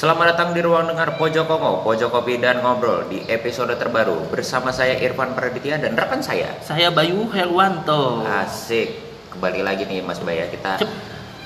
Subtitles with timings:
[0.00, 4.72] Selamat datang di ruang dengar Pojok Kongo, Pojok Kopi dan Ngobrol di episode terbaru bersama
[4.72, 6.56] saya Irfan Praditya dan rekan saya.
[6.64, 8.24] Saya Bayu Herwanto.
[8.24, 8.96] Asik,
[9.28, 10.88] kembali lagi nih Mas Baya kita Cep.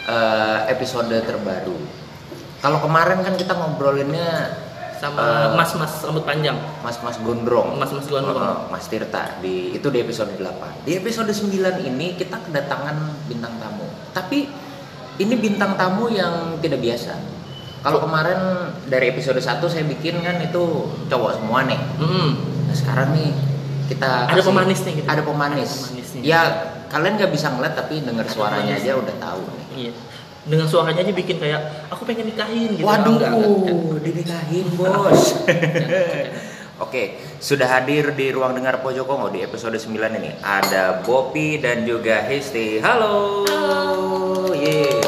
[0.07, 1.75] eh, episode terbaru.
[2.63, 4.55] Kalau kemarin kan kita ngobrolinnya
[5.03, 6.55] Sama Eh, mas-mas rambut panjang.
[6.87, 7.75] Mas-mas gondrong.
[7.75, 8.39] Mas-mas gondrong.
[8.39, 10.87] Heeh, Mas Tirta di itu di episode 8.
[10.87, 13.91] Di episode 9 ini kita kedatangan bintang tamu.
[14.15, 14.47] Tapi
[15.19, 17.34] ini bintang tamu yang tidak biasa.
[17.85, 18.41] Kalau kemarin
[18.89, 21.77] dari episode 1 saya bikin kan itu cowok semua nih.
[22.01, 22.31] Mm.
[22.65, 23.29] Nah, sekarang nih
[23.93, 25.09] kita Ada pemanis nih gitu.
[25.13, 25.69] Ada pemanis.
[25.69, 26.21] Ada pemanisnya.
[26.25, 26.41] Ya,
[26.89, 28.89] kalian nggak bisa ngeliat tapi dengar suaranya pemanis.
[28.89, 29.67] aja udah tahu nih.
[29.77, 29.93] Iya.
[30.49, 31.61] Dengan suaranya aja bikin kayak
[31.93, 32.89] aku pengen nikahin gitu.
[32.89, 34.01] Waduh, Enggak, enggak.
[34.01, 35.23] dinikahin bos.
[36.85, 40.33] Oke, sudah hadir di ruang dengar Pojok Kongo di episode 9 ini.
[40.41, 42.81] Ada Bopi dan juga Histi.
[42.81, 43.45] Halo.
[43.45, 44.57] Halo.
[44.57, 45.05] Yeay.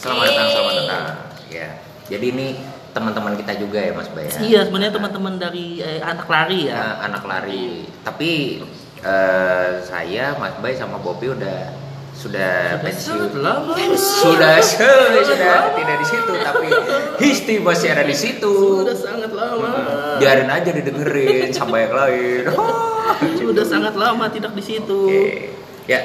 [0.00, 1.33] Selamat datang, selamat datang.
[1.54, 1.70] Ya.
[2.10, 2.46] Jadi ini
[2.90, 4.26] teman-teman kita juga ya Mas Bay.
[4.26, 4.38] ya?
[4.42, 6.74] Iya, sebenarnya teman-teman dari eh, anak lari ya.
[6.74, 7.86] Nah, anak lari.
[8.02, 8.30] Tapi
[9.00, 11.70] eh, saya, Mas Bay sama Bopi udah
[12.14, 13.18] sudah Sudah pensiun.
[13.26, 14.94] Sudah, sudah,
[15.30, 16.66] sudah tidak di situ, tapi
[17.18, 18.54] Histi masih ada di situ.
[18.86, 19.70] Sudah sangat lama.
[20.22, 22.42] Biarin aja didengerin sama yang lain.
[23.42, 25.00] Sudah sangat lama tidak di situ.
[25.04, 25.52] Oke.
[25.84, 26.00] Ya.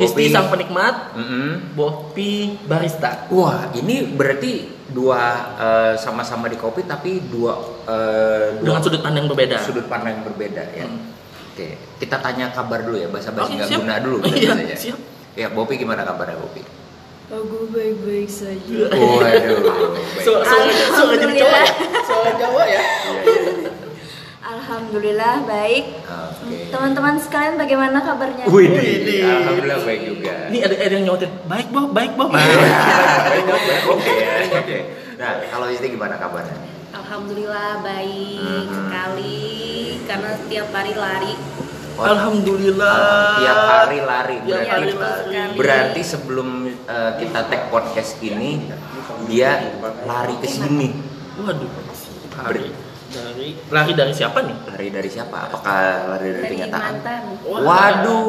[0.00, 1.76] Isti Bopi- sang penikmat, Mm-mm.
[1.76, 3.28] Bopi barista.
[3.28, 5.22] Wah, ini berarti dua
[5.56, 9.56] eh, sama-sama di kopi tapi dua, eh, dua Dengan sudut pandang berbeda.
[9.62, 10.86] sudut pandang yang berbeda ya.
[10.86, 11.10] Hmm.
[11.50, 14.16] Oke, kita tanya kabar dulu ya, bahasa-basi Oke, nggak guna dulu.
[14.22, 14.76] Iya, biasanya.
[14.78, 14.98] siap.
[15.38, 16.62] Ya, Bopi gimana kabarnya Bopi?
[17.30, 18.90] Oh, gue baik-baik saja.
[18.90, 19.22] Waduh.
[19.22, 20.26] baik.
[20.26, 20.56] So, so,
[20.98, 21.72] so, jadi Jawa ya?
[22.02, 22.82] So, Jawa ya?
[24.70, 25.98] Alhamdulillah baik.
[26.06, 26.70] Oke.
[26.70, 28.46] Teman-teman sekalian bagaimana kabarnya?
[28.46, 29.26] Wih, Widih.
[29.26, 30.34] alhamdulillah baik juga.
[30.46, 32.30] Ini ada, ada yang nyautin, baik Bob, baik Bob.
[32.30, 33.44] Baik, baik,
[33.90, 34.78] Oke ya, oke.
[35.18, 36.54] Nah, kalau Isti gimana kabarnya?
[36.94, 38.66] Alhamdulillah baik Hmm.
[38.70, 39.42] sekali
[40.06, 41.34] karena tiap hari lari.
[41.98, 42.94] Alhamdulillah.
[43.42, 44.36] Tiap hari lari.
[44.38, 45.54] Berarti, hari sekali.
[45.58, 48.70] berarti sebelum eh, kita tag podcast ini
[49.26, 49.66] dia
[50.06, 50.94] lari ke sini.
[51.42, 51.66] Waduh.
[52.38, 54.56] Lari dari lari dari siapa nih?
[54.70, 55.50] Lari dari siapa?
[55.50, 55.74] Apakah
[56.14, 56.92] lari dari Dari kenyataan?
[56.94, 57.22] mantan.
[57.44, 58.24] Waduh.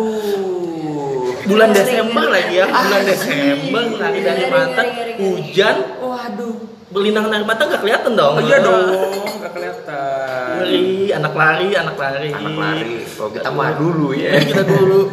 [1.41, 2.65] Bulan Desember lagi ya.
[2.69, 4.85] Bulan Desember lari dari mantan.
[5.17, 5.75] Hujan.
[6.01, 6.57] Waduh.
[6.91, 8.35] Berlinang dari mata nggak kelihatan dong.
[8.35, 10.51] Oh iya dong, nggak kelihatan.
[10.59, 12.29] Ngeri, anak lari, anak lari.
[12.35, 12.95] Anak lari.
[13.07, 14.35] Kalau kita mah dulu ya.
[14.43, 15.07] Kita dulu.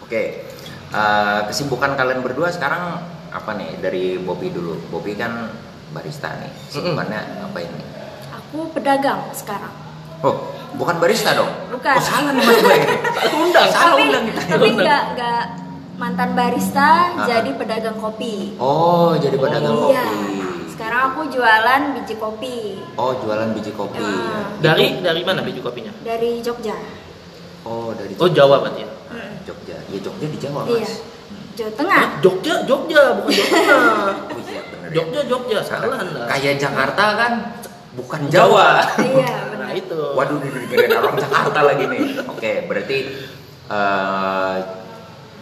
[0.00, 0.48] Oke,
[0.96, 4.80] eh, kesibukan kalian berdua sekarang apa nih dari Bobby dulu?
[4.88, 5.52] Bobby kan
[5.92, 6.48] barista nih.
[6.72, 7.20] Kesibukannya
[7.52, 7.82] apa ini?
[8.50, 9.70] Aku pedagang sekarang.
[10.20, 10.34] Oh,
[10.74, 11.46] bukan barista dong?
[11.70, 11.94] Bukan.
[11.94, 12.80] Oh salah nih Mas Bay.
[13.24, 13.68] Aku undang.
[13.70, 14.40] Salah tapi undang kita.
[14.50, 15.42] tapi nggak nggak
[15.94, 17.24] mantan barista Ah.
[17.24, 18.58] jadi pedagang kopi.
[18.58, 20.02] Oh, jadi pedagang Iya.
[20.02, 20.42] kopi.
[20.66, 22.56] Sekarang aku jualan biji kopi
[22.96, 24.02] Oh, jualan biji kopi.
[24.02, 24.50] Ah.
[24.58, 25.94] Dari dari mana biju kopinya?
[26.00, 26.74] dari Jogja.
[27.62, 28.90] Oh, dari Oh Jawa berarti ya.
[29.40, 29.78] Jogja.
[29.86, 30.82] Ya Jogja di Jawa, Iya.
[30.82, 30.92] Mas.
[31.52, 32.04] Jawa Tengah.
[32.18, 34.10] Jogja, Jogja, bukan Jawa Tengah.
[34.34, 34.82] Oh iya benar.
[34.82, 34.94] ya.
[34.96, 36.26] Jogja, Jogja, salah anda.
[36.26, 37.32] Kayak Jakarta kan
[38.00, 38.80] bukan Jawa.
[38.96, 39.28] Iya
[39.60, 39.70] Nah benar.
[39.76, 40.00] itu.
[40.16, 42.00] Waduh, dengerin orang Jakarta lagi nih.
[42.26, 42.96] Oke, berarti
[43.68, 44.56] eh,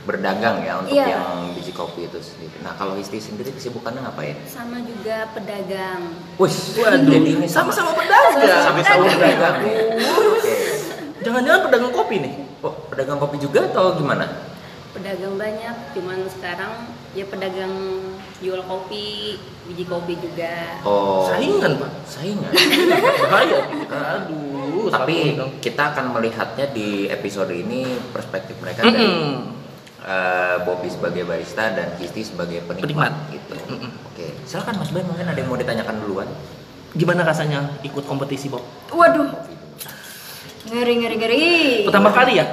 [0.03, 1.07] berdagang ya untuk Iya.
[1.13, 2.57] yang biji kopi itu sendiri.
[2.61, 4.41] Nah, kalau istri sendiri kesibukannya ngapain?
[4.43, 6.17] Sama juga pedagang.
[6.35, 6.49] Wih,
[6.79, 8.65] Waduh, jadi ini sama sama-sama pedagang.
[8.65, 9.57] sama-sama pedagang.
[9.61, 9.77] ya.
[10.33, 10.55] Oke.
[11.19, 12.33] Jangan-jangan pedagang kopi nih.
[12.59, 14.25] Oh, pedagang kopi juga atau gimana?
[14.89, 16.73] Pedagang banyak, cuman sekarang
[17.13, 17.71] ya pedagang
[18.39, 20.81] jual kopi, biji kopi juga.
[20.81, 21.91] Oh, Saingan pak.
[22.05, 22.53] saingan.
[23.23, 23.59] Bahaya.
[23.87, 24.89] Aduh.
[24.89, 25.17] Tapi
[25.61, 29.53] kita akan melihatnya di episode ini perspektif mereka dari Mm-mm.
[30.01, 33.13] eh, Bobby sebagai barista dan Kisti sebagai penikmat, Penikmat.
[33.29, 33.55] gitu.
[33.69, 33.91] Mm-mm.
[34.09, 36.29] Oke, silakan Mas Ben mungkin ada yang mau ditanyakan duluan.
[36.91, 38.65] Gimana rasanya ikut kompetisi Bob?
[38.89, 39.37] Waduh.
[40.67, 41.45] Ngeri ngeri ngeri.
[41.85, 42.49] Pertama kali ya?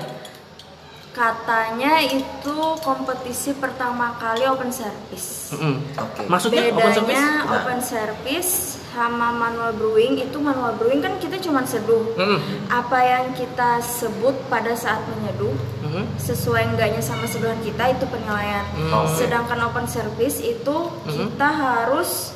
[1.16, 5.56] Katanya itu kompetisi pertama kali open service.
[5.56, 5.80] Mm-mm.
[5.96, 6.28] Oke.
[6.28, 7.08] Maksudnya open service?
[7.08, 7.56] Bedanya Nah.
[7.56, 8.52] open service
[8.92, 12.04] sama manual brewing itu manual brewing kan kita cuma seduh.
[12.20, 12.68] Mm-mm.
[12.68, 16.04] Apa yang kita sebut pada saat menyeduh Mm-mm.
[16.20, 18.68] sesuai enggaknya sama seduhan kita itu penilaian.
[18.76, 18.92] Mm.
[18.92, 19.16] Oke.
[19.16, 20.78] Sedangkan open service itu
[21.08, 21.16] Mhm.
[21.32, 22.36] kita harus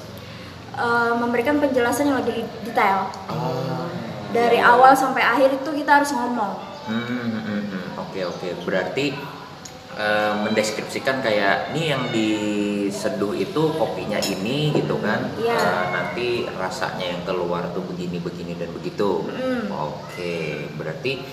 [0.73, 3.11] uh, memberikan penjelasan yang lebih detail.
[3.27, 3.91] Oh.
[4.31, 6.71] Dari awal sampai akhir itu kita harus ngomong.
[6.85, 7.38] Hmm, hmm, hmm, hmm.
[8.19, 8.67] Oke oke.
[8.67, 9.05] Berarti
[9.95, 15.31] eh, mendeskripsikan kayak ini yang diseduh itu kopinya ini gitu kan?
[15.39, 15.55] Iya.
[15.55, 19.23] Eh, nanti rasanya yang keluar tuh begini begini dan begitu.
[19.31, 19.71] Mm.
[19.71, 20.67] Oke.
[20.75, 21.23] Berarti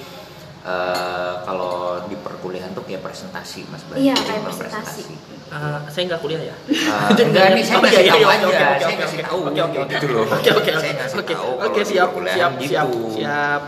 [0.62, 3.98] eh, kalau di perkuliahan tuh kayak presentasi mas Bas.
[3.98, 5.02] Iya, kayak Bukan presentasi.
[5.46, 6.56] Eh, saya nggak kuliah ya.
[6.70, 9.26] Eh, enggak nih saya Oh, ngasih iya, tahu aja oke, oke, saya oke, ngasih oke.
[9.26, 9.94] tahu Oke, oke, oke.
[9.94, 11.34] gitu loh Oke, oke, oke.
[11.66, 12.66] Oke, siap, perkuliahan siap, gitu.
[12.66, 13.62] siap, siap.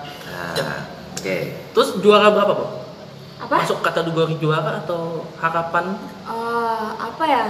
[0.58, 0.80] Nah,
[1.14, 1.38] oke
[1.70, 2.66] Terus juara berapa, Bu?
[3.38, 3.54] Apa?
[3.62, 5.94] Masuk kategori juara atau harapan?
[6.26, 7.44] Eh, apa ya?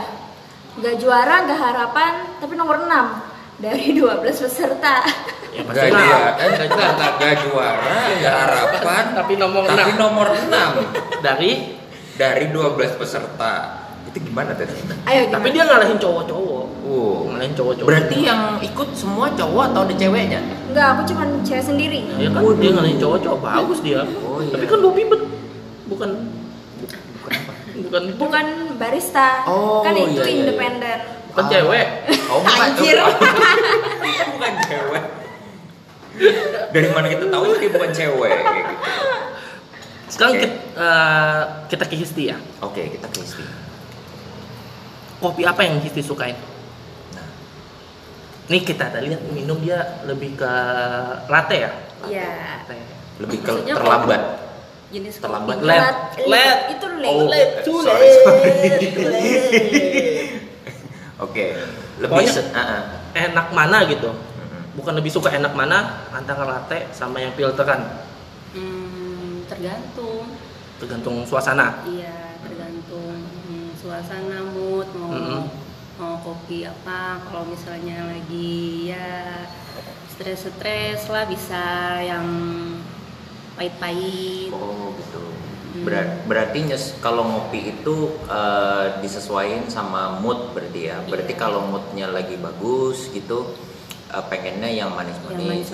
[0.79, 5.03] Gak juara, gak harapan, tapi nomor 6 dari 12 peserta.
[5.49, 9.97] Ya, pasti dia, enggak enggak enggak juara, enggak harapan, Tapi nomor tapi 6.
[9.97, 11.51] nomor 6 Dari
[12.15, 13.53] dari 12 peserta.
[14.07, 14.71] Itu gimana tadi?
[15.05, 15.35] Ayo gimana?
[15.35, 16.65] tapi dia ngalahin cowok-cowok.
[16.85, 17.27] Oh.
[17.33, 17.89] Ngalahin cowok-cowok.
[17.89, 20.41] Berarti yang ikut semua cowok atau ada ceweknya?
[20.69, 22.01] Enggak, aku cuma cewek sendiri.
[22.21, 24.01] Ya kan dia ngalahin cowok-cowok bagus dia.
[24.23, 24.53] Oh, iya.
[24.55, 25.23] Tapi kan Bobby bet
[25.89, 26.11] bukan
[27.19, 27.53] Bukan apa?
[27.83, 28.47] bukan Bukan
[28.79, 30.41] barista, Oh, kan itu iya, iya, iya.
[30.47, 30.99] independen.
[31.29, 31.87] bukan cewek.
[32.29, 32.59] Oh, bukan.
[32.63, 32.97] Anjir.
[34.39, 35.05] Bukan cewek.
[36.69, 38.33] Dari mana kita tahu dia bukan cewek?
[38.35, 38.75] Gitu.
[40.09, 40.41] Sekarang Oke.
[40.41, 42.37] kita, eh, kita ke Histi ya.
[42.59, 43.45] Oke, kita ke Isti.
[45.19, 46.35] Kopi apa yang Histi sukain?
[47.13, 47.29] Nah,
[48.49, 50.53] Nih kita tadi lihat minum dia lebih ke
[51.29, 51.73] latte ya.
[52.05, 52.31] Iya.
[52.57, 52.77] Latte.
[53.19, 54.23] lebih ke Maksudnya terlambat.
[54.89, 55.57] Jenis Terlambat.
[55.59, 55.67] kopi.
[55.67, 55.95] Led.
[56.27, 56.59] Led.
[56.73, 57.63] Itu Oh, late.
[57.63, 58.21] too late,
[61.19, 61.45] Oke,
[61.99, 62.83] lebih Pokoknya- se- ah, ah.
[63.11, 64.07] Enak mana gitu?
[64.09, 64.63] Mm-mm.
[64.75, 67.83] Bukan lebih suka enak mana antara latte sama yang filteran.
[68.53, 70.31] Hmm, tergantung.
[70.79, 71.83] Tergantung suasana.
[71.85, 75.43] Iya, tergantung hmm, suasana mood mau Mm-mm.
[75.97, 77.19] mau kopi apa.
[77.21, 78.59] Kalau misalnya lagi
[78.89, 79.43] ya
[80.09, 81.65] stres-stres lah bisa
[82.01, 82.27] yang
[83.59, 84.49] pahit-pahit.
[84.51, 85.19] Oh, gitu.
[85.21, 85.85] Hmm.
[85.85, 87.95] Berat- berarti nyes kalau ngopi itu
[88.25, 90.97] eh, disesuaikan sama mood berarti ya.
[91.05, 91.41] Berarti Iya.
[91.41, 93.53] kalau moodnya lagi bagus gitu
[94.09, 95.69] eh, pengennya yang Yang manis-manis.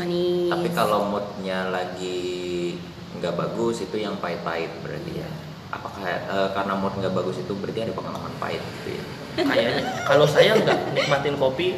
[0.51, 2.75] Tapi kalau moodnya lagi
[3.15, 5.29] nggak bagus itu yang pahit-pahit berarti ya.
[5.71, 9.05] Apakah eh, karena mood nggak bagus itu berarti ada pengalaman pahit gitu ya?
[9.51, 11.75] Kayaknya kalau saya nggak nikmatin kopi,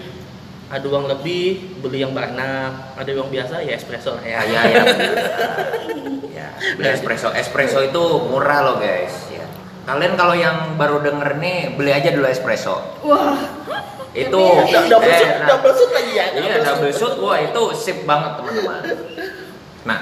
[0.67, 4.43] ada uang lebih beli yang banyak, ada uang biasa ya espresso lah ya.
[4.43, 4.83] Ya, ya, ya.
[6.43, 7.31] ya, beli espresso.
[7.31, 9.15] Espresso itu murah loh guys.
[9.31, 9.47] Ya.
[9.87, 12.83] Kalian kalau yang baru denger nih beli aja dulu espresso.
[13.07, 13.39] Wah,
[14.17, 14.43] Itu
[14.91, 16.27] double eh, shoot, nah, double shoot lagi ya.
[16.35, 17.15] Iya, double shoot.
[17.23, 18.83] Wah, itu sip banget teman-teman.
[19.87, 19.99] Nah,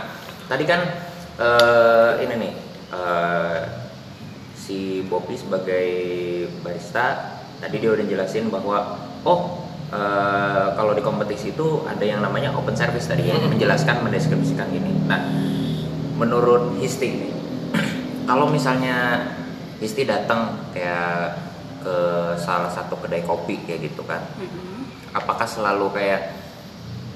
[0.49, 0.81] tadi kan
[1.37, 2.53] eh, ini nih
[2.89, 3.61] eh,
[4.55, 5.89] si Bobby sebagai
[6.65, 8.97] barista tadi dia udah jelasin bahwa
[9.29, 9.64] oh
[9.94, 13.55] eh, kalau di kompetisi itu ada yang namanya open service tadi ya, Hmm.
[13.55, 15.06] menjelaskan mendeskripsikan ini.
[15.06, 15.23] Nah,
[16.19, 17.32] menurut Histi nih,
[18.29, 19.23] kalau misalnya
[19.79, 21.38] Histi datang kayak
[21.79, 21.96] ke
[22.41, 24.88] salah satu kedai kopi kayak gitu kan, Mm-mm.
[25.12, 26.32] apakah selalu kayak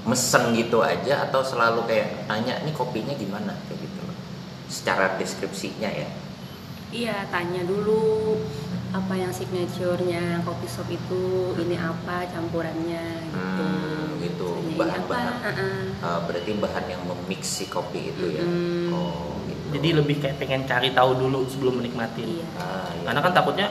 [0.04, 4.16] mesen gitu aja atau selalu kayak tanya nih kopinya gimana kayak gitu loh
[4.64, 6.08] secara deskripsinya ya
[6.88, 8.37] Iya, tanya dulu
[8.88, 11.25] apa yang signaturenya kopi shop itu,
[11.55, 13.61] ini apa campurannya gitu.
[13.61, 14.49] Hmm, gitu.
[14.75, 15.29] Bahan-bahan.
[15.29, 15.81] apa, ah-ah.
[16.00, 18.88] Uh, berarti bahan yang memix si kopi itu ya Mm.
[18.88, 22.40] oh gitu Jadi lebih kayak pengen cari tahu dulu sebelum menikmatin.
[22.40, 22.46] Iya.
[22.56, 23.05] ah, iya.
[23.05, 23.69] Karena kan takutnya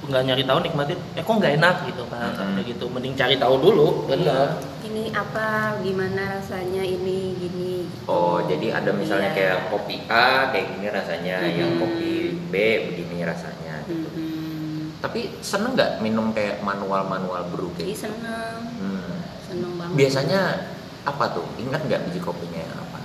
[0.00, 2.58] nggak nyari tahu nikmatin, eh kok nggak enak gitu kan, Hmm.
[2.58, 2.84] kayak gitu.
[2.90, 4.58] Mending cari tahu dulu, bener.
[4.82, 7.86] Ini apa, gimana rasanya ini, gini.
[7.86, 8.10] gitu.
[8.10, 9.36] oh jadi ada misalnya Iya.
[9.38, 11.80] kayak kopi A kayak gini rasanya yang Mm-mm.
[11.80, 12.10] kopi
[12.50, 12.54] B
[12.86, 14.98] begini rasanya Mm-mm.
[14.98, 18.04] tapi seneng nggak minum kayak manual manual brew kayak gitu?
[18.04, 19.16] seneng, Hmm.
[19.42, 19.96] seneng banget.
[19.96, 20.40] biasanya
[21.02, 22.98] apa tuh ingat nggak biji kopinya yang apa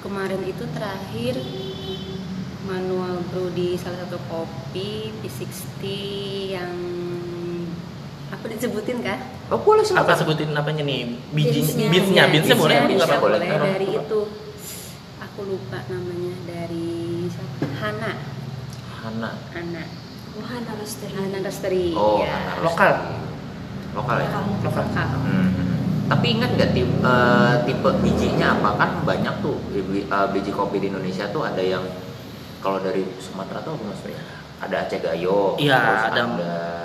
[0.00, 1.34] kemarin itu terakhir
[2.62, 5.82] manual brew di salah satu kopi P60
[6.52, 6.74] yang
[8.28, 9.18] apa disebutin kah?
[9.50, 10.00] oh boleh sebut.
[10.00, 11.20] Apa sebutin apanya nih?
[11.30, 13.44] Biji, beansnya, beansnya boleh, bisa boleh.
[13.44, 14.20] boleh dari itu
[15.20, 17.66] aku lupa namanya dari siapa?
[17.76, 18.12] Hana
[19.02, 19.82] Hana Hana
[20.32, 22.32] Wah, harus Hana Roastery Oh, ya.
[22.32, 22.92] Hana Lokal.
[23.92, 24.28] Lokal ya.
[24.32, 24.44] Lokal.
[24.64, 24.84] lokal
[25.26, 25.48] Hmm.
[26.08, 28.68] Tapi ingat nggak tipe, eh, tipe bijinya apa?
[28.80, 31.84] Kan banyak tuh biji, eh, biji kopi di Indonesia tuh ada yang
[32.64, 34.22] kalau dari Sumatera tuh apa maksudnya?
[34.62, 36.24] Ada Aceh Gayo, Iya, terus ada ada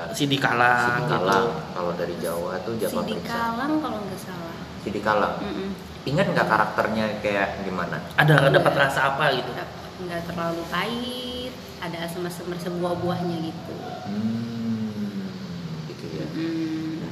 [0.10, 1.46] Sidikalang, Sidikalang.
[1.46, 1.62] gitu.
[1.78, 3.14] Kalau dari Jawa tuh Java Sidi.
[3.22, 5.36] Kalang kalau nggak salah Sidikalang.
[5.46, 5.70] Mm-mm.
[6.08, 8.02] Ingat nggak karakternya kayak gimana?
[8.18, 9.52] Ada dapat rasa apa gitu?
[9.98, 11.37] nggak terlalu pahit
[11.88, 13.74] ada asam-asam sebuah buahnya gitu
[14.06, 15.28] Hmm,
[15.88, 16.26] gitu ya.
[16.28, 17.04] Hmm.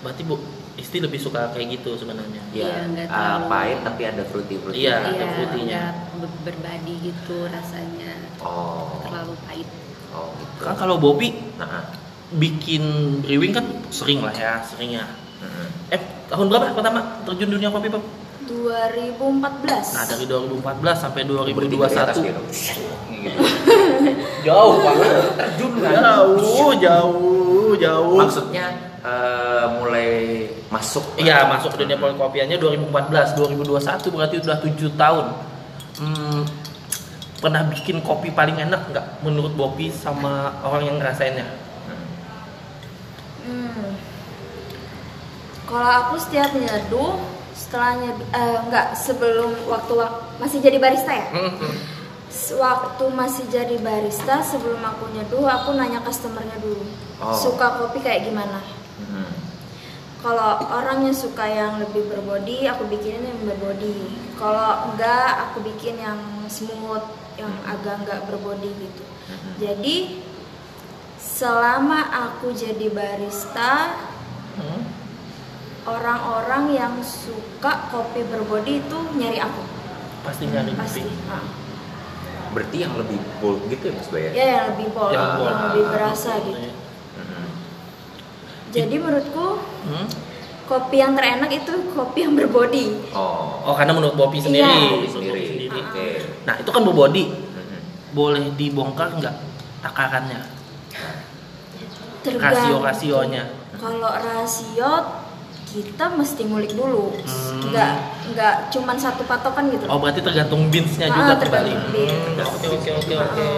[0.00, 0.36] Berarti Bu
[0.76, 2.42] Isti lebih suka kayak gitu sebenarnya.
[2.52, 4.76] Iya, Ya, terlalu- pahit tapi ada fruity fruity.
[4.78, 5.82] Iya, ada Iya, fruity-nya.
[6.14, 9.68] ber- berbadi gitu rasanya Oh, terlalu pahit
[10.12, 10.60] oh gitu.
[10.62, 11.84] Kan kalau Bobby Nah, ah.
[12.30, 12.82] bikin
[13.20, 15.08] brewing kan sering lah ya, seringnya.
[15.38, 15.68] Mm-mm.
[15.88, 18.04] Eh, tahun berapa pertama terjun dunia kopi, Bob?
[18.46, 19.86] 2014.
[19.92, 22.46] Nah dari 2014 sampai Bertiga di atas 2021 dia dong.
[23.16, 23.40] Gitu.
[24.42, 25.12] jauh banget.
[25.34, 25.90] Terjun kan?
[25.94, 28.18] Jauh, jauh, jauh.
[28.18, 28.66] Maksudnya
[29.00, 30.10] eh, mulai
[30.68, 31.04] masuk.
[31.16, 35.26] Iya masuk ke dunia perkopiannya 2014, 2021 berarti udah 7 tahun.
[35.96, 36.40] Hmm,
[37.40, 41.46] pernah bikin kopi paling enak nggak menurut Bopi sama orang yang ngerasainnya?
[43.46, 43.94] Hmm.
[45.66, 47.18] Kalau aku setiap nyeduh,
[47.54, 51.26] setelah nyeduh, eh, enggak sebelum waktu wak- masih jadi barista ya.
[51.32, 51.74] Hmm, hmm.
[52.36, 56.84] Waktu masih jadi barista, sebelum aku nyeduh, aku nanya customernya dulu,
[57.16, 57.32] Oh.
[57.32, 58.60] suka kopi kayak gimana.
[59.00, 59.32] Hmm.
[60.20, 64.12] Kalau orangnya suka yang lebih berbody, aku bikinin yang berbody.
[64.36, 67.04] Kalau enggak, aku bikin yang smooth,
[67.40, 69.04] yang agak enggak berbody gitu.
[69.32, 69.50] Mhm.
[69.56, 69.96] Jadi
[71.16, 73.96] selama aku jadi barista,
[74.60, 74.84] Hmm.
[75.88, 79.62] orang-orang yang suka kopi berbody itu nyari aku
[80.20, 81.00] Pasti nyari pasti.
[81.00, 81.55] kopi.
[82.56, 82.58] Ah.
[82.58, 84.30] Berarti yang lebih bold gitu ya Mas Baya?
[84.32, 85.56] Ya yang lebih bold, Yang yang, bold.
[85.68, 86.68] lebih berasa gitu.
[87.12, 87.48] Hmm.
[88.72, 89.46] Jadi menurutku
[89.84, 90.06] Hmm.
[90.66, 92.84] kopi yang terenak itu kopi yang berbody.
[93.12, 93.60] Oh.
[93.62, 94.64] Oh karena menurut Bopi sendiri.
[94.64, 94.72] Iya.
[94.72, 95.30] Kopi Menurut sendiri.
[95.36, 95.78] Bopi sendiri.
[95.78, 96.06] Oke.
[96.42, 97.80] Nah itu kan berbody, Hmm.
[98.10, 99.34] boleh dibongkar nggak
[99.78, 100.40] takarannya,
[102.22, 102.42] Tergantung.
[102.42, 103.44] rasio-rasionya?
[103.76, 104.90] Kalau rasio
[105.78, 107.68] kita mesti ngulik dulu, Hmm.
[107.68, 107.92] nggak
[108.28, 109.84] nggak cuman satu patokan gitu.
[109.84, 111.72] Oh berarti tergantung beansnya Ah, juga kembali.
[111.72, 112.08] tergantung.
[112.32, 113.48] Hmm, Oke oke oke oke.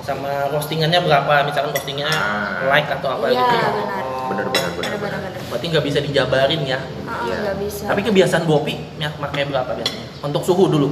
[0.00, 1.42] Sama roastingannya berapa?
[1.42, 2.70] Misalkan roastingnya Ah.
[2.70, 3.56] like atau apa Iya, gitu?
[3.58, 4.02] benar.
[4.06, 4.26] Oh.
[4.28, 4.86] Bener bener bener.
[4.86, 5.40] Benar benar benar.
[5.48, 6.78] Berarti nggak bisa dijabarin ya?
[7.02, 7.34] Ah, Iya.
[7.42, 7.84] nggak bisa.
[7.86, 10.06] Tapi kebiasaan Bopi ya, pakai berapa biasanya?
[10.22, 10.88] Untuk suhu dulu.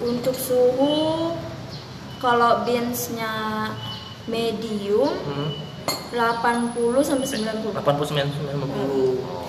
[0.00, 1.36] Untuk suhu,
[2.18, 3.32] kalau beansnya
[4.24, 5.52] medium Hmm.
[6.10, 7.68] 80 sampai 90.
[7.74, 9.20] 89 90.
[9.20, 9.43] Oh.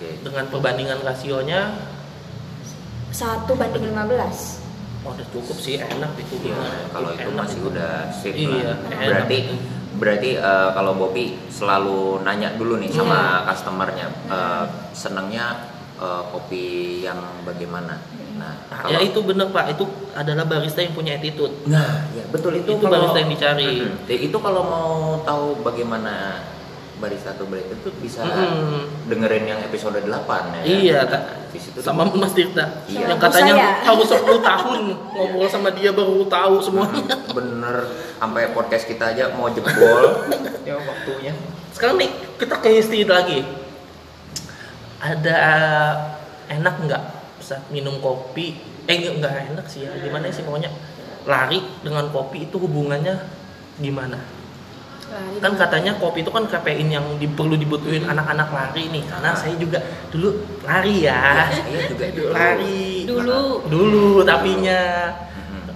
[0.00, 0.16] Oke.
[0.18, 1.76] Dengan perbandingan rasionya
[3.10, 4.00] Satu banding 15.
[5.02, 6.88] oh, udah cukup sih enak itu bener.
[6.88, 7.68] kalau itu Enak masih itu.
[7.68, 8.76] udah sip Iya, lah.
[8.86, 9.38] enak Berarti
[9.92, 13.52] berarti eh, kalau Bopi selalu nanya dulu nih sama Iya.
[13.52, 15.46] customernya eh, senangnya
[15.96, 16.64] eh, kopi
[17.02, 18.00] yang bagaimana.
[18.38, 21.52] Nah, Nah, kalau ya itu bener pak, itu adalah barista yang punya attitude.
[21.66, 23.84] Nah, ya betul itu, Itu barista yang dicari.
[23.84, 24.08] Mhm.
[24.08, 26.40] Ya, itu kalau mau tahu bagaimana
[27.00, 29.08] barista atau barista itu bisa Mm-mm.
[29.08, 30.62] dengerin yang episode 8 ya.
[30.62, 31.22] Iya, Nah, tak.
[31.48, 33.08] di situ sama Mas Tirta Iya.
[33.08, 34.20] yang katanya harus 10
[34.52, 34.80] tahun
[35.10, 37.00] ngobrol sama dia baru tahu semuanya.
[37.02, 37.76] Mhm, bener
[38.14, 40.28] sampai podcast kita aja mau jebol
[40.68, 41.32] ya waktunya.
[41.72, 43.40] Sekarang nih kita ke history lagi.
[45.00, 45.36] Ada
[46.50, 47.02] enak nggak
[47.40, 48.52] saat minum kopi?
[48.84, 49.92] Eh nggak nggak enak sih ya.
[49.96, 50.68] Gimana sih pokoknya
[51.24, 53.16] lari dengan kopi itu hubungannya
[53.76, 54.20] gimana?
[55.10, 59.02] Lari Kan katanya kopi itu kan kafein yang di- perlu dibutuhin anak-anak lari nih.
[59.04, 60.30] Karena saya juga dulu
[60.62, 61.46] lari ya.
[61.58, 62.30] Saya juga dulu.
[62.30, 63.04] Lari.
[63.04, 63.42] dulu.
[63.66, 64.80] Dulu tapinya.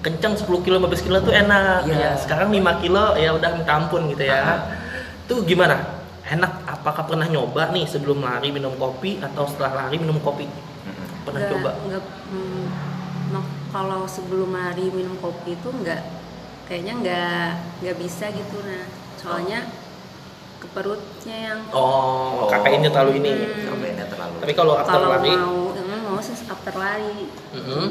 [0.04, 1.88] Kencang 10 kilo 15 kilo tuh enak.
[1.88, 1.96] Iya.
[1.98, 4.38] ya sekarang 5 kilo ya udah minta ampun gitu ya.
[4.38, 4.60] Ah.
[5.24, 5.80] tuh gimana?
[6.24, 6.64] Enak.
[6.64, 10.44] Apakah pernah nyoba nih sebelum lari minum kopi atau setelah lari minum kopi?
[11.24, 11.70] Pernah Nggak- coba?
[11.88, 12.64] nggak, hmm,
[13.74, 15.98] kalau sebelum lari minum kopi itu nggak
[16.70, 17.48] kayaknya nggak
[17.82, 18.86] nggak bisa gitu nah
[19.24, 19.60] soalnya
[20.60, 22.44] ke perutnya yang oh.
[22.52, 23.32] Kafeinnya terlalu ini.
[23.32, 23.72] Hmm.
[23.72, 24.36] Kafeinnya terlalu.
[24.44, 25.32] tapi kalau after kalau lari?
[25.32, 27.32] mau hmm, mau sih after lari.
[27.56, 27.88] Mm-mm,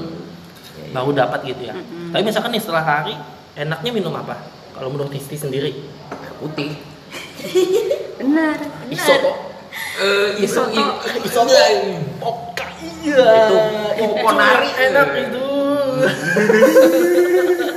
[0.74, 0.94] Ya, ya.
[0.94, 1.74] baru dapat gitu ya?
[1.78, 2.10] Mm-mm.
[2.13, 3.13] tapi misalkan nih setelah lari
[3.54, 4.46] enaknya minum apa?
[4.74, 5.74] Kalau menurut Tisti sendiri.
[6.13, 6.78] Air putih.
[8.22, 8.58] benar
[8.94, 9.50] isoto
[9.94, 10.82] Eh, isoto
[11.22, 11.54] isoto
[12.22, 12.66] Oka,
[13.02, 13.58] iya Itu
[14.06, 14.70] Poponari.
[14.70, 15.46] enak itu.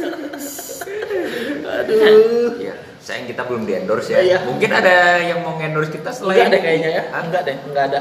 [1.77, 2.57] Aduh.
[2.61, 2.75] Ya,
[3.07, 4.19] sayang kita belum di endorse ya.
[4.19, 4.39] Iya.
[4.43, 7.23] Mungkin ada yang mau endorse kita selain enggak ada kayaknya ya Hah?
[7.23, 8.01] enggak deh enggak ada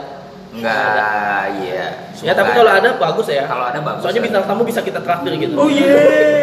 [0.55, 1.85] Enggak, iya.
[2.15, 4.01] ya tapi kalau ada bagus ya Kalau ada bagus.
[4.01, 4.25] soalnya ya.
[4.25, 5.93] bintang tamu bisa kita traktir gitu Oh iya,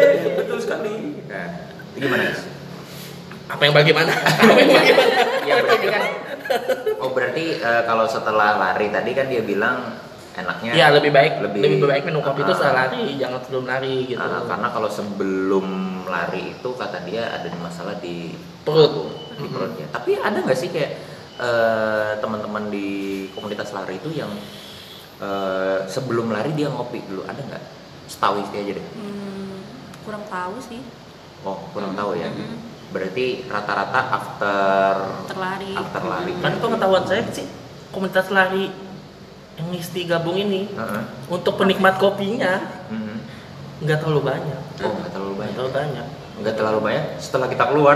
[0.37, 1.17] betul sekali.
[1.25, 1.49] Nah,
[1.93, 2.41] gimana guys?
[3.43, 6.01] apa yang bagaimana apa yang bagaimana Ya berarti kan.
[6.97, 9.97] Oh berarti eh, kalau setelah lari tadi kan dia bilang
[10.33, 10.71] enaknya.
[10.71, 12.55] ya lebih baik Lebih- lebih, baik minum kopi itu Ah.
[12.55, 15.65] setelah lari jangan sebelum lari gitu Ah, karena kalau sebelum
[16.05, 19.11] lari itu kata dia ada masalah di Perut.
[19.33, 19.51] di Mhm.
[19.51, 19.85] perutnya.
[19.89, 20.91] Tapi ada nggak sih kayak
[21.35, 22.87] eh, teman-teman di
[23.31, 24.29] komunitas lari itu yang
[25.19, 27.63] eh, sebelum lari dia ngopi dulu ada nggak?
[28.05, 28.85] Setahu Isti aja deh.
[28.93, 29.57] Hmm,
[30.01, 30.81] kurang tahu sih
[31.41, 32.27] Oh kurang tahu ya.
[32.27, 32.57] Mhm.
[32.89, 34.95] Berarti rata-rata after
[35.25, 36.31] terlari after lari.
[36.37, 37.47] kan pengetahuan saya sih
[37.89, 38.69] komunitas lari
[39.53, 41.03] yang Isti gabung ini Heeh.
[41.27, 43.15] untuk penikmat kopinya Mhm.
[43.81, 45.53] nggak terlalu banyak Oh nggak terlalu banyak.
[45.53, 47.03] terlalu banyak Nggak terlalu banyak.
[47.17, 47.95] Setelah kita keluar.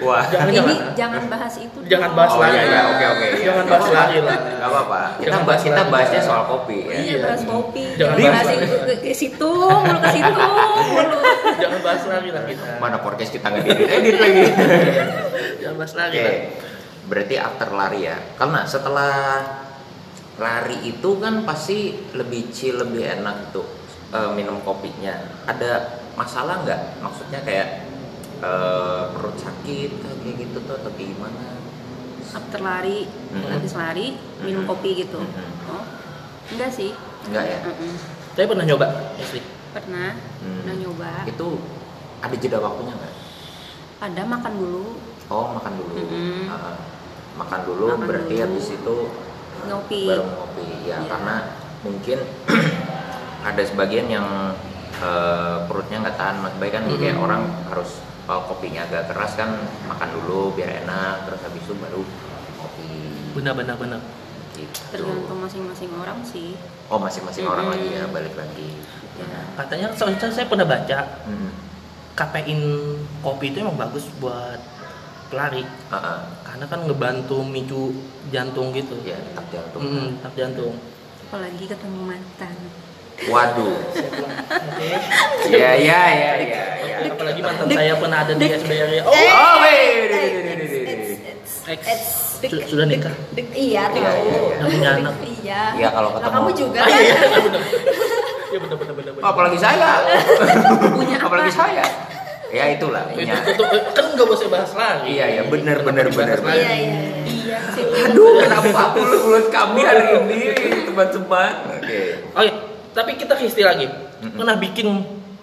[0.00, 0.24] Wah.
[0.26, 0.76] Jangan, ini jangan.
[0.96, 2.56] jangan bahas itu Jangan bahas Oh lagi.
[2.56, 3.26] iya, iya, oke oke.
[3.26, 3.44] iya.
[3.44, 4.38] Jangan bahas lagi lah.
[4.40, 5.00] Nggak apa-apa.
[5.00, 6.94] Kita Jangan bahas bahas kita bahasnya soal kopi ya.
[6.96, 7.84] Iya, bahas kopi.
[7.94, 11.18] Jangan Jangan bahas- bahas ke, ke, situ, mulu ke situ, mulu.
[11.60, 12.66] Jangan bahas lagi lah kita.
[12.78, 14.42] Mana podcast kita nggak edit edit lagi.
[15.60, 16.24] Jangan bahas lagi Oke.
[16.24, 16.36] lah.
[17.10, 18.16] Berarti after lari ya.
[18.34, 19.12] Karena setelah
[20.40, 21.78] lari itu kan pasti
[22.16, 23.66] lebih chill, lebih enak tuh
[24.10, 25.14] eh, minum kopinya.
[25.44, 25.70] Ada
[26.16, 26.80] masalah nggak?
[26.98, 27.68] Maksudnya kayak
[28.40, 31.44] eh, perut sakit kayak gitu tuh atau kayak gimana?
[32.30, 33.48] After lari, Mhm.
[33.50, 34.06] habis lari,
[34.40, 34.70] minum Mhm.
[34.70, 35.20] kopi gitu.
[35.20, 35.48] Mhm.
[35.68, 35.84] Oh,
[36.48, 36.90] enggak sih.
[37.28, 37.60] Enggak ya?
[37.68, 37.92] Mm-mm.
[38.32, 39.42] Saya pernah nyoba, asli.
[39.70, 40.62] Pernah, Hmm.
[40.64, 41.10] pernah nyoba.
[41.26, 41.48] Itu
[42.18, 43.14] ada jeda waktunya nggak?
[44.00, 44.84] Ada makan dulu,
[45.28, 45.94] Oh makan dulu.
[46.00, 46.48] Mm-mm.
[46.48, 46.74] Ah,
[47.36, 48.42] makan dulu Makan berarti dulu.
[48.42, 48.96] habis itu
[49.62, 50.02] ngopi.
[50.06, 51.08] baru ngopi ya Iya.
[51.08, 51.34] karena
[51.80, 52.18] mungkin
[53.48, 54.26] ada sebagian yang
[54.96, 57.24] eh, perutnya nggak tahan mas baik kan kayak Mm-mm.
[57.24, 59.50] orang harus kalau kopinya agak keras kan
[59.84, 62.02] makan dulu biar enak terus habis itu baru
[62.56, 62.90] kopi
[63.32, 64.00] Benar benar benar.
[64.52, 64.76] gitu.
[64.92, 66.54] Tergantung masing-masing orang sih.
[66.86, 67.74] oh masing-masing orang Mm-mm.
[67.76, 68.70] lagi ya balik lagi
[69.20, 69.36] Ya.
[69.54, 71.52] Katanya soalnya saya pernah baca Hmm.
[72.10, 72.56] kafein
[73.20, 74.56] kopi itu emang bagus buat
[75.28, 76.18] pelari Ah, ah.
[76.50, 77.94] Karena kan ngebantu micu
[78.28, 78.98] jantung gitu.
[79.02, 80.74] ya detak jantung Hmm, tak jantung.
[81.24, 82.54] Apalagi ketemu mantan.
[83.20, 84.90] waduh Oke.
[85.52, 88.98] ya ya ya ya ya Apalagi mantan saya pernah ada di SBRI.
[89.04, 90.10] Oh, oh wait
[91.70, 92.00] ex
[92.66, 93.12] sudah nikah.
[93.36, 93.44] Iya.
[93.54, 94.38] Iya, iya, iya.
[94.56, 95.14] Udah punya anak.
[95.22, 95.62] Iya.
[95.76, 96.32] Iya, kalau ketemu.
[96.34, 96.98] kamu juga Ah, kan?
[96.98, 97.62] iya, iya, benar.
[98.50, 99.90] Iya benar benar apalagi saya
[101.20, 101.84] apalagi saya
[102.50, 105.06] ya itulah Itu, punya itu, itu, kan nggak usah bahas lagi.
[105.16, 106.38] Iya, iya, benar, benar, benar.
[106.50, 106.98] Iya iya.
[107.24, 107.58] Iya.
[108.10, 110.40] Aduh, kenapa mulut-mulut kami hari ini,
[110.86, 111.52] teman-teman?
[111.78, 112.00] Oke.
[112.34, 112.50] Oke,
[112.94, 113.86] tapi kita ke istilah lagi.
[114.20, 114.86] Pernah bikin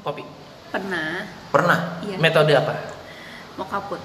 [0.03, 0.23] kopi?
[0.69, 1.25] Pernah.
[1.49, 1.79] Pernah?
[2.03, 2.15] Iya.
[2.19, 2.73] Metode apa?
[3.55, 4.01] Mau kaput.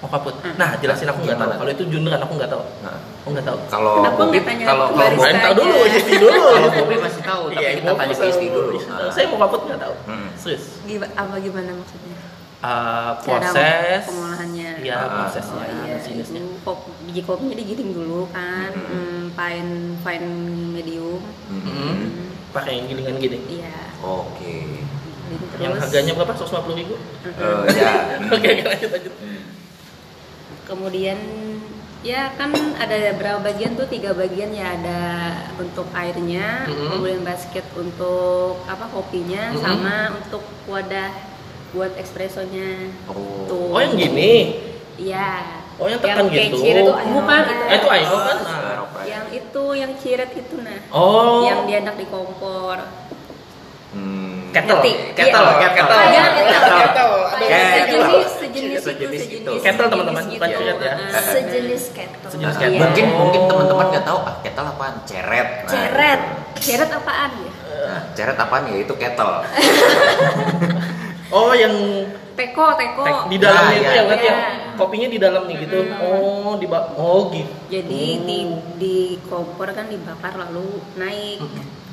[0.00, 0.34] Mau kaput?
[0.40, 0.54] Mm.
[0.56, 1.50] Nah, jelasin aku nggak tahu.
[1.58, 2.64] Kalau itu junderan aku nggak tahu.
[2.84, 3.58] Nah, Aku nggak tahu.
[3.72, 4.36] kalau kopi,
[4.68, 5.96] kalau kalau kopi, tahu dulu, aja.
[6.04, 6.44] Isti dulu.
[6.44, 8.76] kalau kopi masih tahu, tapi Iya, kita mau tanya istri dulu.
[8.76, 9.00] Tahu.
[9.00, 9.08] Nah.
[9.08, 9.94] Saya mau kaput nggak tahu.
[10.04, 10.28] Hmm.
[10.36, 10.64] Serius.
[11.16, 12.13] Apa gimana maksudnya?
[12.64, 14.70] Uh, proses pengolahannya.
[14.80, 16.40] Iya, Ah, prosesnya, Oh, iya, jenisnya.
[16.40, 18.88] itu kop, biji kopinya digiling dulu kan, Mhm.
[18.88, 20.28] hmm, fine fine
[20.72, 21.20] medium.
[21.52, 21.60] Hmm.
[21.60, 22.32] Hmm.
[22.50, 23.38] Pakai yang gilingan gini.
[23.60, 23.76] Iya.
[24.00, 24.80] Oke.
[25.24, 25.60] Terus.
[25.60, 26.32] Yang harganya berapa?
[26.32, 26.94] 150 ribu?
[27.76, 28.16] Ya.
[28.32, 29.14] Oke, lanjut lanjut.
[30.64, 31.18] Kemudian
[32.00, 35.00] ya kan ada berapa bagian tuh tiga bagian ya ada
[35.56, 36.88] untuk airnya, Mhm.
[36.90, 39.60] kemudian basket untuk apa kopinya, Mhm.
[39.60, 41.12] sama untuk wadah
[41.74, 42.94] buat espressonya.
[43.06, 43.44] Oh.
[43.44, 43.68] Tuh.
[43.68, 44.62] Oh, yang gini.
[44.94, 45.58] Iya.
[45.74, 46.54] Oh, yang tekan gitu.
[46.56, 47.02] ciret tuh Oh.
[47.18, 47.64] bukan itu.
[47.66, 48.38] Eh, itu air kan?
[48.38, 48.62] Ah,
[48.94, 49.04] Nah.
[49.04, 50.78] Yang itu yang ciret itu nah.
[50.88, 51.42] Oh.
[51.42, 52.78] Yang dianak di kompor.
[53.90, 54.50] Hmm.
[54.50, 54.92] Kettle, Ngerti?
[55.18, 55.66] kettle, Iya.
[55.68, 56.78] kettle, Iya, kettle, kettle.
[56.78, 57.14] kettle.
[57.34, 58.18] Kayak sejenis, itu.
[58.38, 59.52] sejenis, Sejenis itu, itu.
[59.60, 60.58] Kettle, teman-teman, bukan gitu.
[60.62, 60.92] ciret ya.
[60.94, 61.22] Ah.
[61.26, 62.30] Sejenis kettle.
[62.30, 62.78] Sejenis kettle.
[62.78, 63.18] Mungkin Oh.
[63.20, 64.94] mungkin teman-teman nggak tahu ah kettle apaan?
[65.04, 65.48] Ceret.
[65.58, 66.20] Nah, Ceret.
[66.56, 67.50] Ceret apaan ya?
[67.84, 68.76] Nah, ceret apaan ya?
[68.78, 69.34] Itu kettle.
[71.32, 71.72] Oh, yang
[72.34, 73.02] Teko, teko.
[73.06, 73.96] tek- di dalamnya Nah, itu iya.
[73.96, 74.34] yang berarti Iya.
[74.34, 74.42] yang
[74.74, 75.78] kopinya di dalamnya gitu.
[76.02, 76.66] Oh, di
[76.98, 77.52] oh gitu.
[77.70, 78.58] Jadi di Oh.
[78.76, 78.96] di
[79.30, 81.38] kompor kan dibakar lalu naik.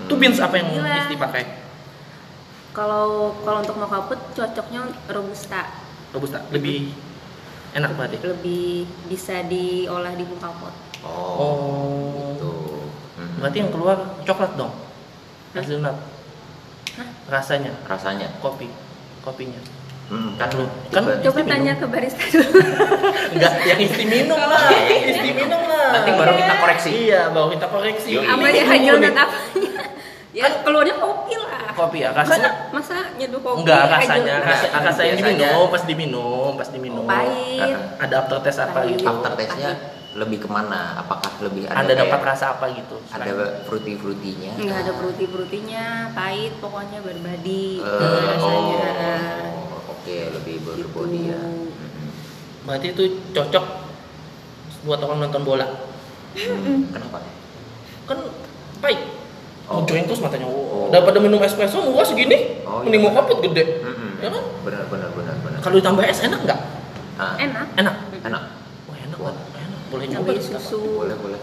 [0.02, 0.98] Itu beans apa yang Gila.
[0.98, 1.44] Isti pakai?
[2.74, 4.82] Kalau kalau untuk mau kaput cocoknya
[5.14, 5.70] robusta.
[6.12, 6.90] Robusta lebih
[7.78, 8.18] enak berarti.
[8.20, 10.74] Lebih bisa diolah di muka pot.
[11.06, 11.38] Oh.
[11.38, 12.34] Oh.
[12.34, 12.54] Gitu.
[13.16, 13.46] Hmm.
[13.46, 14.74] Berarti yang keluar coklat dong.
[15.54, 15.98] Hazelnut.
[16.98, 17.08] Hah?
[17.30, 18.28] Rasanya rasanya.
[18.42, 18.68] kopi
[19.22, 19.62] kopinya.
[20.12, 21.80] Hmm, kan Lu- kan Coba tanya minum.
[21.80, 22.52] ke barista dulu.
[23.34, 24.68] Enggak, yang isti minum lah.
[25.08, 25.88] Isti minum lah.
[25.96, 26.90] Nanti baru kita koreksi.
[27.08, 28.10] Iya, baru kita koreksi.
[28.20, 29.14] Apa ya dulu hazelnut nih.
[29.16, 29.84] apanya?
[30.32, 31.72] ya keluarnya kopi lah.
[31.72, 33.58] Kopi ya, Masa, rasanya masa nyeduh kopi?
[33.64, 35.16] Enggak, rasanya, Enggak, rasanya biasanya.
[35.48, 37.04] diminum, pas diminum, pas diminum.
[37.08, 37.76] Pahit.
[37.98, 39.00] Ada aftertaste apa Pahit.
[39.00, 39.08] gitu?
[39.08, 39.72] aftertaste-nya
[40.14, 40.98] lebih ke mana?
[40.98, 43.00] Apakah lebih ada Anda kayak- dapat rasa apa gitu?
[43.08, 44.52] ada selain- fruity fruitinya?
[44.56, 48.92] Enggak ada fruity-fruitinya, pahit pokoknya berbadi Eh, rasanya.
[49.50, 51.40] oh, oke lebih berbody ya.
[51.40, 51.72] Gitu.
[51.72, 52.08] Mm-mm.
[52.62, 53.66] Berarti itu cocok
[54.82, 55.68] buat orang nonton bola.
[56.34, 57.18] Kenapa?
[58.06, 58.18] Kan
[58.80, 59.00] pahit.
[59.66, 59.84] Oh.
[59.86, 60.44] Join terus matanya.
[60.46, 60.52] Oh.
[60.52, 60.88] Oh.
[60.90, 63.08] Daripada minum espresso murah segini, Oh, mending iya.
[63.08, 63.80] mau kaput gede.
[63.80, 64.20] Mm-mm.
[64.20, 64.44] Ya kan?
[64.62, 65.60] Benar benar benar benar.
[65.62, 66.60] Kalau ditambah es enak nggak?
[67.16, 67.68] Ah, Enak.
[67.76, 67.96] Enak.
[68.22, 68.44] enak.
[68.86, 69.32] Wah enak Wah.
[69.92, 70.58] Boleh kita.
[70.58, 70.80] susu.
[71.04, 71.40] Boleh boleh.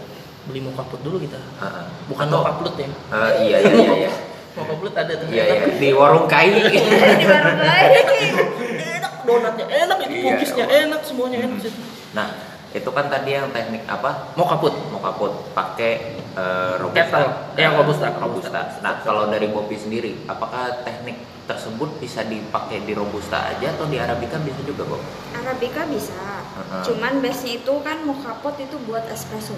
[0.49, 1.37] Beli mau kaput dulu kita.
[1.61, 1.85] Ah.
[2.09, 2.89] Bukan mau kaplut ya.
[2.89, 4.11] Eh, iya iya iya iya.
[4.57, 5.29] Mau kaplut ada tuh.
[5.29, 6.49] Iya iya di warung kai.
[6.57, 8.03] Di warung lain.
[8.99, 10.65] enak donatnya enak ini Iya, iya.
[10.89, 11.71] enak semuanya enak
[12.11, 12.27] nah
[12.69, 14.33] itu kan tadi yang teknik apa?
[14.37, 14.73] Mau kaput.
[14.93, 17.17] Mau kaput pakai eh, robusta.
[17.17, 17.29] Kettle.
[17.57, 18.07] Ya, robusta.
[18.21, 18.59] robusta.
[18.85, 21.17] Nah kalau dari kopi sendiri, apakah teknik
[21.49, 25.01] tersebut bisa dipakai di robusta aja atau di arabica bisa juga kok
[25.33, 26.13] Arabica bisa.
[26.13, 26.83] Heeh.
[26.85, 29.57] Cuman base itu kan mocha pot itu buat espresso.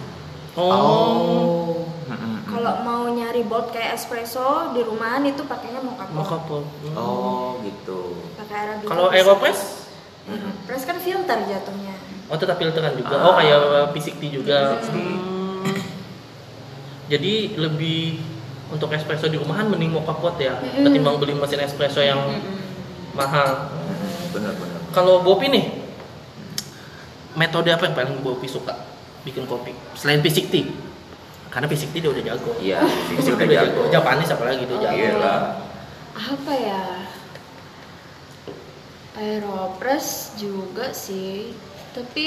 [0.55, 2.43] Oh, Mm-mm.
[2.47, 6.15] Kalau mau nyari bold kayak espresso di rumahan itu pakainya mocha pot.
[6.15, 6.63] mocha pot.
[6.63, 6.95] Hmm.
[6.95, 8.87] oh gitu Pakai Arabica.
[8.87, 9.07] Kalau.
[9.11, 9.59] Aeropress?
[10.63, 11.95] Press kan filter jatuhnya.
[12.31, 13.11] Oh tetap filteran juga.
[13.13, 13.27] Ah.
[13.27, 13.59] Oh kayak
[13.91, 14.79] P60 juga.
[14.79, 14.95] P60.
[14.95, 15.79] Hmm.
[17.05, 18.23] Jadi lebih
[18.71, 20.87] untuk espresso di rumahan mending mocha pot ya, Mm-mm.
[20.87, 22.23] ketimbang beli mesin espresso yang
[23.11, 23.67] mahal.
[23.67, 24.31] Mm-mm.
[24.31, 25.65] bener-bener Kalau Bopi nih,
[27.33, 28.79] metode apa yang paling Bopi suka
[29.21, 29.75] bikin kopi?
[29.91, 30.71] Selain P60,
[31.47, 32.51] karena P60 dia udah jago.
[32.63, 34.95] iya P60 itu udah jago Japanis apalagi dia Oh, jago.
[34.95, 35.39] iya lah
[36.11, 36.83] Apa ya?
[39.13, 41.51] Aeropress juga sih.
[41.91, 42.25] Tapi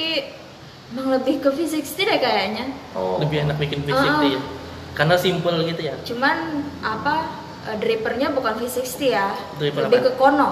[0.91, 2.65] emang lebih ke V60 deh kayaknya.
[2.93, 4.21] oh Lebih enak bikin P60 Ah.
[4.23, 4.41] ya.
[4.93, 5.95] Karena simple gitu ya.
[6.05, 6.37] Cuman
[6.81, 7.15] apa
[7.67, 9.33] eh, drippernya bukan V60 ya.
[9.57, 10.07] Dripper lebih apa?
[10.07, 10.49] ke Kono.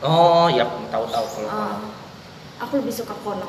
[0.00, 1.76] Oh, ya tahu-tahu kalau Ah,
[2.58, 3.48] aku lebih suka Kono.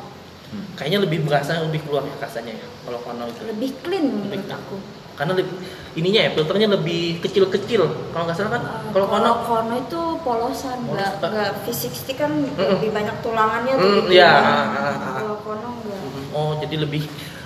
[0.51, 0.67] Hmm.
[0.75, 3.39] kayaknya lebih berasa lebih keluar ya rasanya ya kalau kono itu.
[3.47, 4.75] Lebih clean Lebih menurut aku.
[5.13, 5.53] Karena lebih,
[5.93, 7.81] ininya ya filternya lebih kecil-kecil.
[8.09, 12.69] Kalau nggak salah kan Eh, kalau kono Kono itu polosan, nggak nggak V60 kan Mm-mm.
[12.77, 13.85] lebih banyak tulangannya tuh.
[13.85, 14.11] Mm, gitu.
[14.13, 15.13] iya, ah, ah, ah.
[15.19, 15.99] Kalau Kono enggak.
[16.31, 17.03] Oh, jadi lebih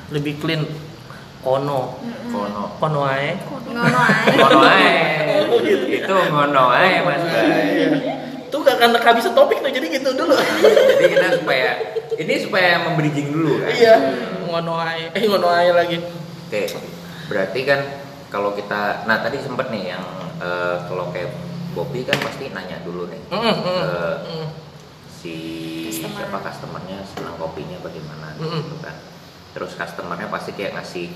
[0.09, 0.61] lebih clean
[1.41, 1.97] kono.
[1.99, 2.31] Mm-mm.
[2.31, 3.33] kono Kono ae.
[3.65, 4.33] Ngono aja.
[4.33, 4.93] ngono ae
[5.99, 7.21] itu ngono ae mas
[8.45, 10.31] Tuh gak karena kehabisan topik tuh, jadi gitu dulu.
[10.31, 11.69] jadi kita supaya
[12.15, 13.95] ini supaya membridging dulu kan Iya,
[14.47, 15.11] ngono ae.
[15.11, 15.97] Eh ngono ae lagi.
[15.99, 16.61] oke
[17.25, 17.79] berarti kan
[18.27, 20.05] kalau kita nah tadi sempet nih yang
[20.37, 21.31] eh, kalau kayak
[21.71, 24.47] Bobby kan pasti nanya dulu nih Mm, mm, ke mm.
[25.11, 25.35] si
[25.89, 26.15] Customer.
[26.21, 28.61] siapa customernya senang kopinya bagaimana Mm-mm.
[28.61, 28.95] gitu kan
[29.51, 31.07] terus customernya pasti kayak ngasih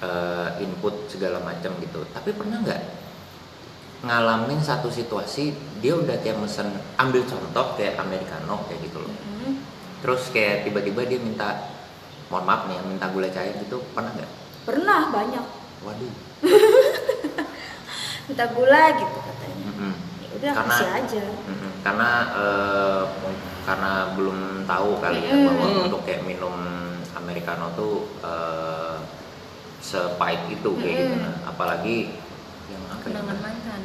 [0.00, 2.82] eh, input segala macam gitu tapi pernah nggak
[4.00, 9.54] ngalamin satu situasi dia udah kayak mesen ambil contoh kayak americano kayak gitu loh Mm.
[9.98, 11.74] terus kayak tiba-tiba dia minta
[12.28, 14.30] mohon maaf nih minta gula cair gitu pernah nggak
[14.68, 15.46] Pernah banyak.
[15.80, 16.12] waduh
[18.28, 19.64] Minta gula gitu katanya.
[19.64, 19.92] Mm-mm.
[20.20, 21.22] Ya udah Karena- kasih aja.
[21.24, 21.70] Mm-mm.
[21.78, 23.02] karena eh,
[23.64, 25.44] karena belum tahu kali ya Mm.
[25.46, 25.84] bahwa Mm.
[25.86, 26.52] untuk kayak minum
[27.14, 28.96] americano tuh eh,
[29.80, 31.00] sepahit itu kayak Mm.
[31.00, 31.34] gitu nah.
[31.46, 31.96] apalagi
[32.68, 33.14] yang apa ya?
[33.14, 33.80] kenangan mantan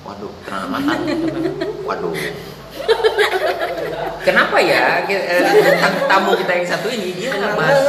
[0.00, 1.00] waduh kenangan mantan
[1.88, 2.14] waduh
[4.20, 7.80] kenapa ya eh, tentang tamu kita yang satu ini dia bahas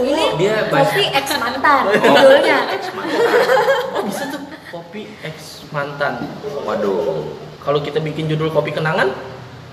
[0.00, 2.58] Ini dia bahas kopi ex mantan judulnya.
[3.92, 6.24] Oh bisa tuh kopi ex mantan.
[6.64, 7.24] waduh
[7.60, 9.08] Kalau kita bikin judul kopi kenangan,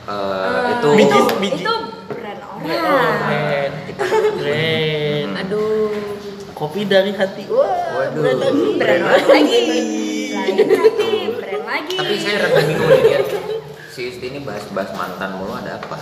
[0.08, 1.62] eh, Eh, itu Biji, itu, biji.
[1.62, 1.76] itu
[2.08, 3.19] brand oh, orang.
[3.19, 3.71] keren,
[4.39, 5.28] keren.
[5.43, 5.91] Aduh,
[6.54, 7.43] Kopi dari hati.
[7.50, 7.67] Wah,
[8.08, 8.21] Waduh.
[8.24, 8.67] brand lagi.
[8.80, 9.28] brand lagi.
[9.28, 9.45] Lain
[10.56, 11.95] lagi, brand lagi.
[12.00, 13.19] tapi saya rada bingung nih dia
[13.91, 15.99] si Yusti ini bahas-bahas mantan mulu ada apa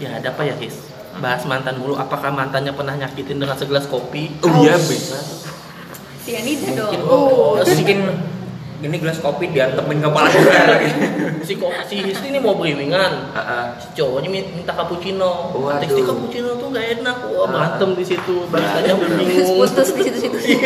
[0.00, 0.88] Ya ada apa ya His?
[1.18, 1.98] Bahas mantan dulu.
[1.98, 4.38] Apakah mantannya pernah nyakitin dengan segelas kopi?
[4.40, 5.18] oh iya bisa
[6.22, 7.08] Cyanida mungkin dong.
[7.08, 7.98] oh, mungkin
[8.78, 10.54] ini gelas kopi diantemin kepala gue
[11.48, 13.32] Si kopi si His ini mau berimingan.
[13.32, 13.64] Heeh.
[13.76, 15.50] Si cowoknya min- minta cappuccino.
[15.52, 15.80] Waduh.
[15.80, 17.16] Tekstil cappuccino tuh nggak enak.
[17.24, 17.46] Wah, Ah.
[17.48, 18.34] berantem di situ.
[18.46, 19.58] Baristanya bingung.
[19.58, 20.62] putus di situ-situ Jadi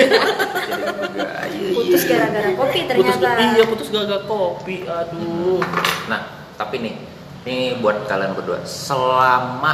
[1.08, 1.72] juga, iya.
[1.72, 3.28] Putus gara-gara kopi Putus ternyata.
[3.48, 4.76] iya putus gara-gara kopi.
[4.84, 5.60] Aduh.
[6.06, 6.20] Nah,
[6.54, 6.94] tapi nih,
[7.42, 8.60] ini buat kalian berdua.
[8.62, 9.72] Selama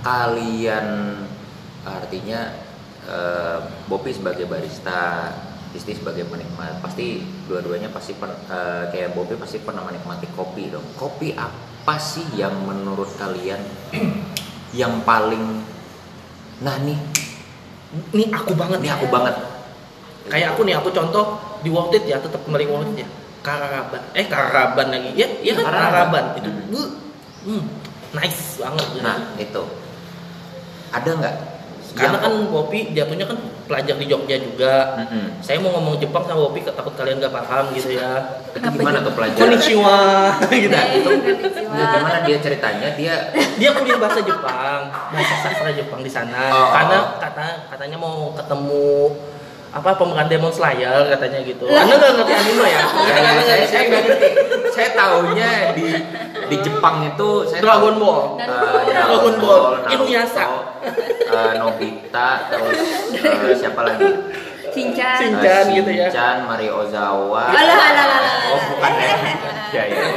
[0.00, 0.86] kalian
[1.82, 2.40] artinya
[3.04, 5.30] eh, Bopi sebagai barista,
[5.76, 10.84] Isti sebagai penikmat, pasti dua-duanya pasti pen- eh, kayak Bopi pasti pernah menikmati kopi dong.
[10.96, 13.60] Kopi apa sih yang menurut kalian
[14.80, 15.62] yang paling
[16.64, 16.96] nah nih,
[18.12, 19.36] Ini aku banget nih aku banget.
[20.26, 23.08] Kayak aku nih, aku contoh di Worth It ya, tetap kembali Worth It ya.
[23.46, 24.02] Kararaban.
[24.10, 25.10] Eh, Kararaban lagi.
[25.14, 25.86] Ya, iya kan Kararaban.
[25.86, 26.24] Kararaban.
[26.42, 26.90] Itu Hmm.
[27.46, 27.64] hmm,
[28.10, 28.86] nice banget.
[29.06, 29.62] Nah, itu.
[30.90, 31.36] Ada nggak?
[31.96, 34.74] Karena kan Bopi jatuhnya kan pelajar di Jogja juga.
[35.00, 35.40] Mm-mm.
[35.40, 38.44] Saya mau ngomong Jepang sama Bopi takut kalian gak paham gitu ya.
[38.52, 39.40] itu gimana tuh pelajaran?
[39.40, 39.98] Konnichiwa
[40.52, 40.76] gitu.
[40.76, 41.10] Nah, itu
[41.72, 43.14] bagaimana dia ceritanya dia
[43.60, 46.52] Dia kuliah bahasa Jepang, bahasa sastra Jepang di sana.
[46.52, 46.68] Oh.
[46.76, 49.16] Karena kata katanya mau ketemu
[49.76, 51.68] apa pemeran Demon Slayer katanya gitu.
[51.68, 52.80] Anda nggak ngerti anime ya?
[52.80, 54.28] ya, ya, saya saya nggak ngerti.
[54.72, 55.86] Saya taunya di
[56.48, 58.22] di Jepang itu saya Dragon tahu, Ball.
[58.40, 59.64] eh, ya, Dragon Ball.
[59.92, 60.46] Inuyasha.
[61.28, 62.78] eh, Nobita terus
[63.20, 64.08] eh, siapa lagi?
[64.72, 66.08] Shinchan Shinchan gitu ya.
[66.08, 67.44] Shinchan, Mario Ozawa.
[67.48, 68.52] Alah, alah, alah, alah.
[68.52, 69.16] Oh, bukan ya.
[69.72, 70.08] Ya, ya.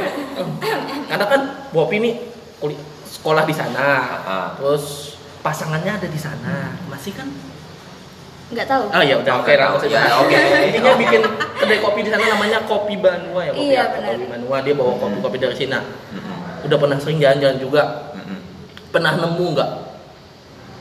[1.04, 1.40] Karena kan
[1.72, 2.14] Bopi nih
[2.56, 3.86] kuliah sekolah di sana.
[4.24, 4.48] Ah.
[4.56, 6.76] Terus pasangannya ada di sana.
[6.88, 7.28] Masih kan
[8.50, 10.14] nggak tahu Oh ya udah oke Oke, Ramos ya, ya.
[10.18, 10.38] oke.
[10.66, 11.22] Intinya bikin
[11.54, 13.94] kedai kopi di sana namanya Kopi Banua ya kopi Iya, apa?
[13.96, 14.10] benar.
[14.10, 15.78] Kopi Banua dia bawa kopi-kopi dari Cina.
[16.10, 16.66] Mm-mm.
[16.66, 17.82] Udah pernah sering jalan-jalan juga.
[18.12, 18.38] Mm-mm.
[18.90, 19.70] Pernah nemu nggak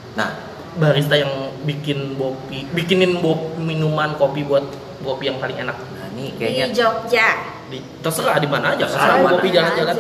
[0.10, 0.30] Nah,
[0.76, 1.30] barista yang
[1.62, 4.66] bikin kopi, bikinin bop, minuman kopi buat
[5.00, 5.78] kopi yang paling enak?
[5.78, 7.28] nah ini di kayaknya Jogja
[7.70, 9.96] Di, terserah di mana aja, Terserah di mana kopi jalan-jalan.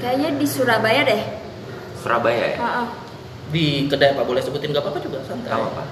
[0.00, 1.22] kayaknya di Surabaya deh
[2.00, 2.56] Surabaya ya.
[2.56, 2.88] Heeh.
[3.50, 5.50] Di kedai apa boleh sebutin nggak apa-apa juga santai.
[5.50, 5.82] Tahu apa?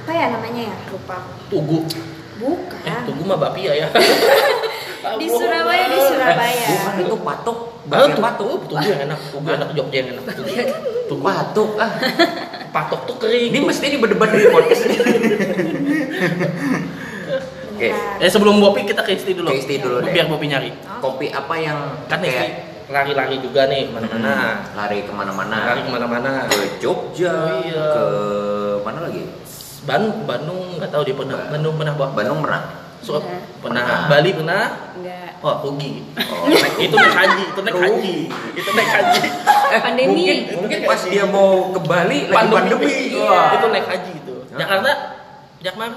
[0.00, 1.86] apa ya namanya ya lupa Tugu.
[2.40, 3.88] bukan Eh, Tugu mah bapia ya.
[5.20, 8.48] di Surabaya di Surabaya Bukan itu patok, bakpia tuh, patok.
[8.48, 10.24] tuh, tugu yang enak, tugu enak Jogja yang enak.
[10.34, 10.50] Tugu,
[11.06, 11.22] tugu.
[11.22, 11.92] Patok ah.
[12.74, 13.54] patok tuh kering.
[13.54, 14.96] Ini mesti ini berdebat di podcast ini.
[17.70, 17.88] Oke.
[17.92, 18.24] Bentar.
[18.24, 19.48] Eh sebelum Bopi kita ke Isti dulu.
[19.52, 20.12] Ke Isti dulu deh.
[20.12, 20.70] Biar Bopi nyari.
[20.98, 21.78] Kopi apa yang
[22.10, 24.34] Kan kayak lari-lari juga nih mana-mana.
[24.34, 25.56] Hmm, lari ke mana-mana?
[25.64, 26.30] Lari ke mana-mana.
[26.46, 27.86] Ke Jogja, Oh, iya.
[27.88, 28.04] ke
[28.82, 29.22] mana lagi?
[29.82, 31.36] Ban Bandung nggak tahu dia pernah.
[31.38, 32.08] Ba- Bandung pernah bawa.
[32.12, 32.62] Bandung pernah.
[33.00, 33.80] So, Pernah.
[33.80, 34.08] pernah.
[34.08, 34.64] Bali pernah.
[34.92, 35.40] Enggak.
[35.40, 36.04] Oh, rugi.
[36.20, 36.44] Oh.
[36.84, 38.14] itu naik haji, itu naik haji.
[38.52, 39.20] Itu naik haji.
[39.72, 40.12] Eh, Pandemi.
[40.12, 42.92] Mungkin, mungkin pas dia mau ke Bali lagi pandemi.
[43.16, 43.40] Iya.
[43.56, 44.34] Itu naik haji itu.
[44.52, 44.90] Jakarta
[45.60, 45.90] Jakmar?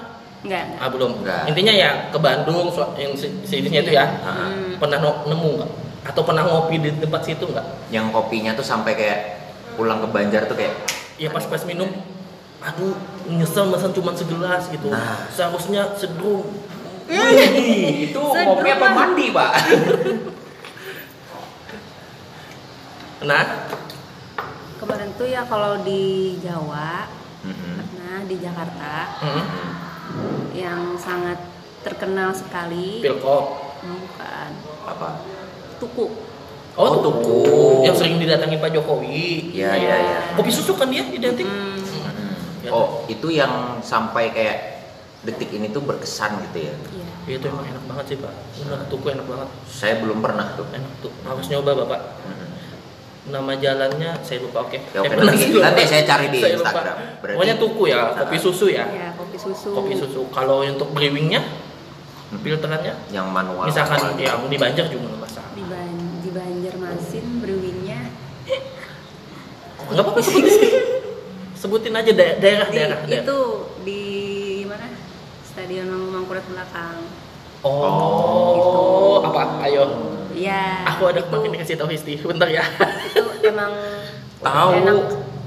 [0.44, 0.66] Enggak.
[0.78, 1.12] Ah belum.
[1.20, 1.44] Enggak.
[1.48, 4.06] Intinya ya ke Bandung yang se- sejenisnya itu ya.
[4.22, 4.80] Ah, Hmm.
[4.80, 5.72] Pernah no- nemu nggak?
[6.04, 7.90] Atau pernah ngopi di tempat situ nggak?
[7.90, 9.20] Yang kopinya tuh sampai kayak
[9.76, 10.76] pulang ke Banjar tuh kayak
[11.16, 11.88] Ya pas pas minum,
[12.58, 12.98] aduh
[13.30, 14.90] nyesel mesen cuma segelas gitu.
[14.90, 15.30] Nah.
[15.30, 16.42] Seharusnya sedrum.
[17.06, 18.18] Ih, itu
[18.50, 19.52] kopi apa mandi, Pak?
[23.24, 23.72] Nah,
[24.84, 27.08] Kemarin tuh ya kalau di Jawa,
[27.48, 27.80] Mm-mm.
[27.96, 31.40] nah di Jakarta hmm, yang sangat
[31.88, 33.00] terkenal sekali.
[33.00, 33.80] pilkop.
[33.80, 34.50] Bukan.
[34.84, 35.24] Apa?
[35.84, 36.06] Tuku.
[36.74, 37.38] Oh, Oh, tuku.
[37.86, 39.54] Yang sering didatangi Pak Jokowi.
[39.54, 40.20] Iya, iya, iya.
[40.34, 41.46] Kopi susu kan dia identik.
[41.46, 41.78] Hmm.
[41.78, 42.34] Mm.
[42.66, 42.70] Ya.
[42.72, 44.58] Oh, itu yang sampai kayak
[45.22, 46.74] detik ini tuh berkesan gitu ya.
[46.90, 47.08] Iya.
[47.24, 48.34] Ya, itu emang enak banget sih Pak.
[48.58, 49.50] Bener tuku enak banget.
[49.64, 50.66] Saya belum pernah tuh.
[50.68, 51.12] Enak tuh.
[51.22, 52.00] Harus nyoba Bapak.
[52.26, 52.48] Mm.
[53.24, 54.76] Nama jalannya saya lupa oke.
[54.82, 55.64] Ya, oke, Eh, nanti- lupa.
[55.70, 56.74] nanti saya cari di Saya lupa.
[56.74, 56.96] Instagram.
[57.22, 58.86] Berarti- Pokoknya tuku ya, kopi susu ya.
[58.86, 59.70] Iya, kopi susu.
[59.72, 60.22] Kopi susu.
[60.28, 61.40] Kalau untuk brewingnya,
[62.34, 62.42] Mm.
[62.42, 63.64] filterannya, Yang manual.
[63.64, 64.20] misalkan manual.
[64.20, 65.23] yang di Banjar juga.
[66.24, 68.00] Di, Ban di Banjarmasin brewingnya
[69.84, 70.72] Nggak apa-apa sebutin.
[71.54, 73.00] sebutin aja da- daerah di, daerah.
[73.04, 73.22] daerah.
[73.22, 73.40] itu
[73.84, 74.02] di
[74.64, 74.88] mana?
[75.44, 76.98] Stadion Mangkurat belakang.
[77.62, 79.60] Oh, apa?
[79.62, 79.84] Ayo.
[80.34, 80.88] Iya.
[80.88, 82.16] Aku ada itu, makin dikasih tahu Histi.
[82.18, 82.64] Bentar ya.
[83.08, 83.72] itu emang
[84.40, 84.70] Tahu.
[84.74, 84.98] enak.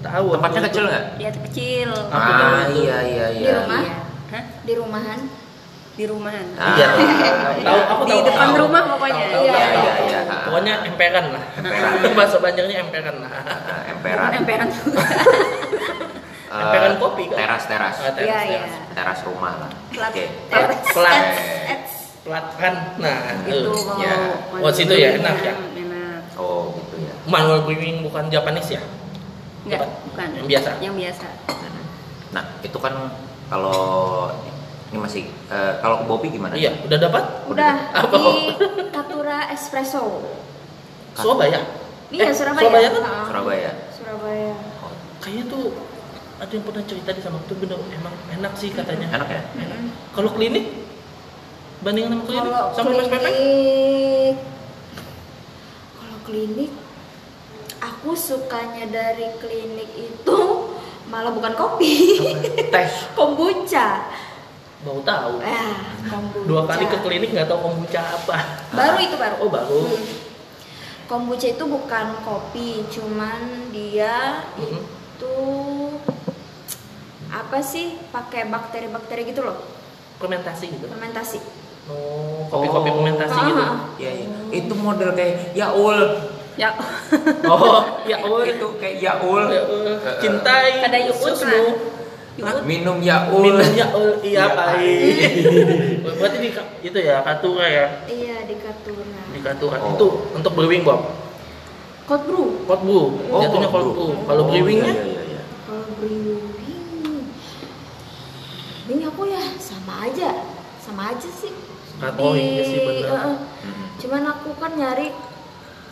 [0.00, 0.26] Tahu.
[0.32, 1.04] Tempatnya kecil nggak?
[1.16, 1.90] Ya kecil.
[1.92, 2.80] Aku Ah, tahu itu.
[2.84, 3.54] iya iya Di iya.
[3.58, 3.80] rumah?
[3.82, 3.96] Iya.
[4.26, 4.44] Hah?
[4.62, 5.20] di rumahan
[5.96, 6.44] Di rumahan.
[6.54, 6.76] Ah.
[6.76, 6.88] Iya.
[7.58, 8.20] Tahu aku Di tahu.
[8.22, 8.60] depan tahu.
[8.62, 9.24] rumah pokoknya.
[9.26, 10.06] Tahu, tahu, Iya, tahu, iya, tahu.
[10.06, 10.20] iya.
[10.44, 11.44] Pokoknya emperan lah.
[11.56, 12.12] Emperan.
[12.12, 13.30] Bahasa Banjarnya emperan lah.
[13.32, 14.30] Ah, emperan.
[14.34, 15.00] emperan juga.
[16.46, 17.36] Eh, Emperan kopi kan?
[17.38, 17.96] Teras teras.
[17.98, 18.58] Ah, teras, Iya, iya.
[18.60, 18.74] teras.
[18.94, 19.70] Teras rumah lah.
[19.90, 20.24] Plat- Oke.
[20.46, 20.78] Teras.
[20.86, 21.20] Pelat.
[21.66, 21.92] Ets.
[22.22, 22.74] Pelat kan.
[22.96, 24.12] Nah, itu ya.
[24.54, 25.54] Oh, situ ya, enak ya?
[25.56, 26.36] Enak.
[26.36, 27.12] Oh gitu ya.
[27.24, 28.82] manual brewing bukan Japanese ya?
[29.64, 30.28] Enggak, bukan.
[30.36, 30.70] Yang biasa?
[30.78, 31.26] Yang biasa.
[32.30, 32.94] Nah itu kan
[33.48, 34.28] kalau
[34.86, 36.54] ini masih eh, kalau ke Bopi gimana?
[36.54, 37.24] Iya, udah dapat?
[37.46, 38.16] udah Apa?
[38.16, 38.26] di
[38.88, 40.22] Katura Espresso
[41.12, 41.60] Surabaya.
[42.08, 43.02] iya Eh, Surabaya Surabaya tuh?
[43.02, 43.70] Ah, Surabaya.
[43.90, 45.64] Surabaya Oh, Kayaknya tuh
[46.36, 49.08] ada yang pernah cerita di sama tuh bener emang enak sih katanya.
[49.10, 49.42] enak ya?
[49.58, 49.78] Enak.
[50.12, 50.64] Kalau klinik
[51.76, 53.20] bandingan sama klinik kalau sama Mas Pepe?
[53.20, 54.36] klinik
[55.94, 56.70] kalau klinik
[57.78, 60.38] aku sukanya dari klinik itu
[61.06, 62.18] malah bukan kopi
[62.66, 62.86] Teh.
[63.18, 64.08] kombucha
[64.86, 65.42] Baru tahu.
[65.42, 65.74] ah
[66.06, 68.36] kombucha Dua kali ke klinik nggak tahu kombucha apa.
[68.70, 69.80] baru itu baru Oh baru.
[69.82, 70.06] Hmm.
[71.06, 74.78] kombucha itu bukan kopi cuman dia Mhm.
[74.78, 75.34] itu
[77.28, 79.58] apa sih pakai bakteri-bakteri gitu loh
[80.16, 80.86] Fermentasi gitu.
[80.86, 81.38] fermentasi
[81.86, 83.46] Oh, kopi-kopi fermentasi Ah.
[83.46, 83.62] gitu.
[83.96, 84.26] Iya iya.
[84.52, 86.18] Itu model kayak Yaul.
[86.58, 86.74] Ya.
[87.46, 88.42] Oh, ya oh.
[88.42, 89.46] Itu kayak Yaul.
[89.46, 89.94] Ya, oh.
[90.18, 90.82] Cintai.
[90.82, 91.38] Ada Yuut
[92.36, 92.52] Lah.
[92.52, 92.62] Hah?
[92.68, 93.42] Minum Yaul.
[93.48, 94.68] Minum ya oh, iya Iya, Pak.
[96.20, 96.50] Berarti di
[96.84, 97.86] itu ya Katura ya.
[98.06, 99.76] iya di Katura Di Katura.
[99.80, 99.96] Oh.
[99.96, 101.00] Itu untuk brewing, Bob.
[102.06, 103.04] cold brew Cold brew.
[103.32, 104.10] Oh, Jatuhnya cold brew.
[104.24, 105.40] Kalau Oh, brewingnya Iya iya iya.
[105.64, 106.44] kalau brewing
[108.86, 110.30] brewing aku ya sama aja
[110.78, 111.50] sama aja sih
[112.22, 113.34] oh, iya sih, eh.
[113.66, 113.86] Mhm.
[113.98, 115.10] cuman aku kan nyari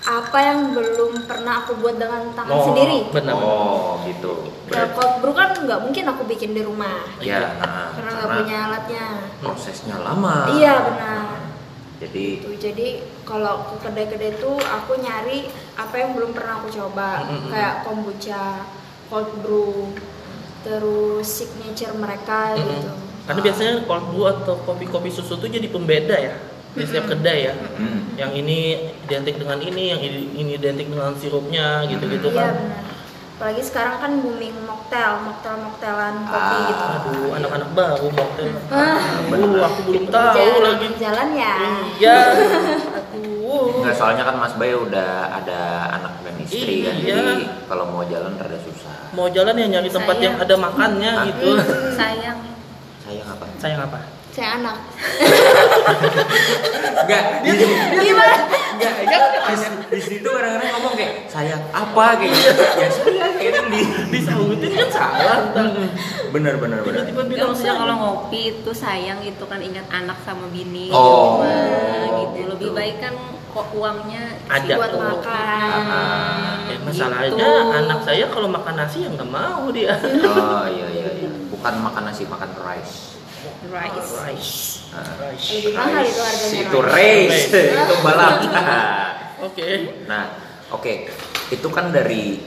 [0.05, 3.33] apa yang belum pernah aku buat dengan tangan Oh, sendiri Benar.
[3.35, 4.33] Oh gitu.
[4.65, 8.31] Kalau Berarti cold brew kan nggak mungkin aku bikin di rumah ya nah, karena nggak
[8.35, 9.07] punya alatnya
[9.39, 10.37] prosesnya lama.
[10.53, 11.25] iya benar
[11.95, 12.49] Jadi Gitu.
[12.59, 12.87] jadi
[13.23, 17.49] kalau ke kedai-kedai itu aku nyari apa yang belum pernah aku coba Mm, mm, mm.
[17.49, 18.45] kayak kombucha
[19.07, 19.89] cold brew
[20.61, 22.61] terus signature mereka Mm-mm.
[22.63, 22.91] gitu
[23.25, 26.37] Karena biasanya cold brew atau kopi-kopi susu itu jadi pembeda ya
[26.75, 27.55] di setiap kedai ya.
[27.75, 27.99] Mm.
[28.15, 28.59] Yang ini
[29.03, 32.55] identik dengan ini, yang ini, identik dengan sirupnya gitu-gitu iya kan.
[32.55, 32.83] benar
[33.35, 36.63] apalagi sekarang kan booming mocktail mocktail mocktailan kopi Ah.
[36.65, 38.55] gitu Aduh, anak-anak baru mocktail.
[38.71, 39.03] Ah.
[39.27, 40.89] Aduh, aku belum tahu Jalan- lagi.
[40.97, 41.53] jalan ya
[41.99, 42.19] Iya.
[43.11, 43.83] Aduh.
[43.83, 45.61] Nggak, soalnya kan Mas Bay udah ada
[45.93, 47.11] anak dan istri kan, Iya.
[47.13, 47.35] jadi
[47.67, 49.11] kalau mau jalan rada susah.
[49.11, 50.25] Mau jalan ya nyari tempat Sayang.
[50.25, 51.49] yang ada makannya gitu.
[51.93, 52.39] sayang
[53.03, 53.45] Sayang apa?
[53.59, 53.99] Sayang apa?
[54.35, 54.77] Saya anak
[56.97, 57.51] Enggak, di,
[57.95, 58.37] gimana
[58.75, 59.55] enggak, ya, di,
[59.87, 62.51] di situ kadang-kadang ngomong kayak sayang apa kayak gitu.
[62.75, 62.89] Ya
[63.39, 65.39] gitu di Disautin kan salah.
[65.53, 65.67] ntar.
[66.33, 67.05] bener bener bener.
[67.05, 67.79] Tiba-tiba bilang maksudnya sayang.
[67.79, 72.35] kalau ngopi itu sayang itu kan ingat anak sama bini Oh, di rumah, gitu.
[72.35, 72.49] gitu.
[72.51, 73.15] Lebih baik kan
[73.47, 75.01] kok uangnya Ada buat tuh.
[75.01, 76.83] makan Ah, Ya, Gitu.
[76.83, 79.95] masalahnya anak saya kalau makan nasi ya nggak mau dia.
[80.27, 81.31] Oh iya iya iya.
[81.47, 83.14] Bukan makan nasi, makan rice.
[83.67, 84.11] Rice.
[84.21, 84.55] Rice.
[84.91, 85.05] Ah.
[85.21, 85.49] Rice.
[85.59, 87.51] lebih mahal itu harganya Itu Rice.
[87.51, 88.37] race, itu balap.
[89.47, 89.69] Oke.
[90.09, 90.25] Nah,
[90.71, 90.93] oke,
[91.51, 92.41] itu kan dari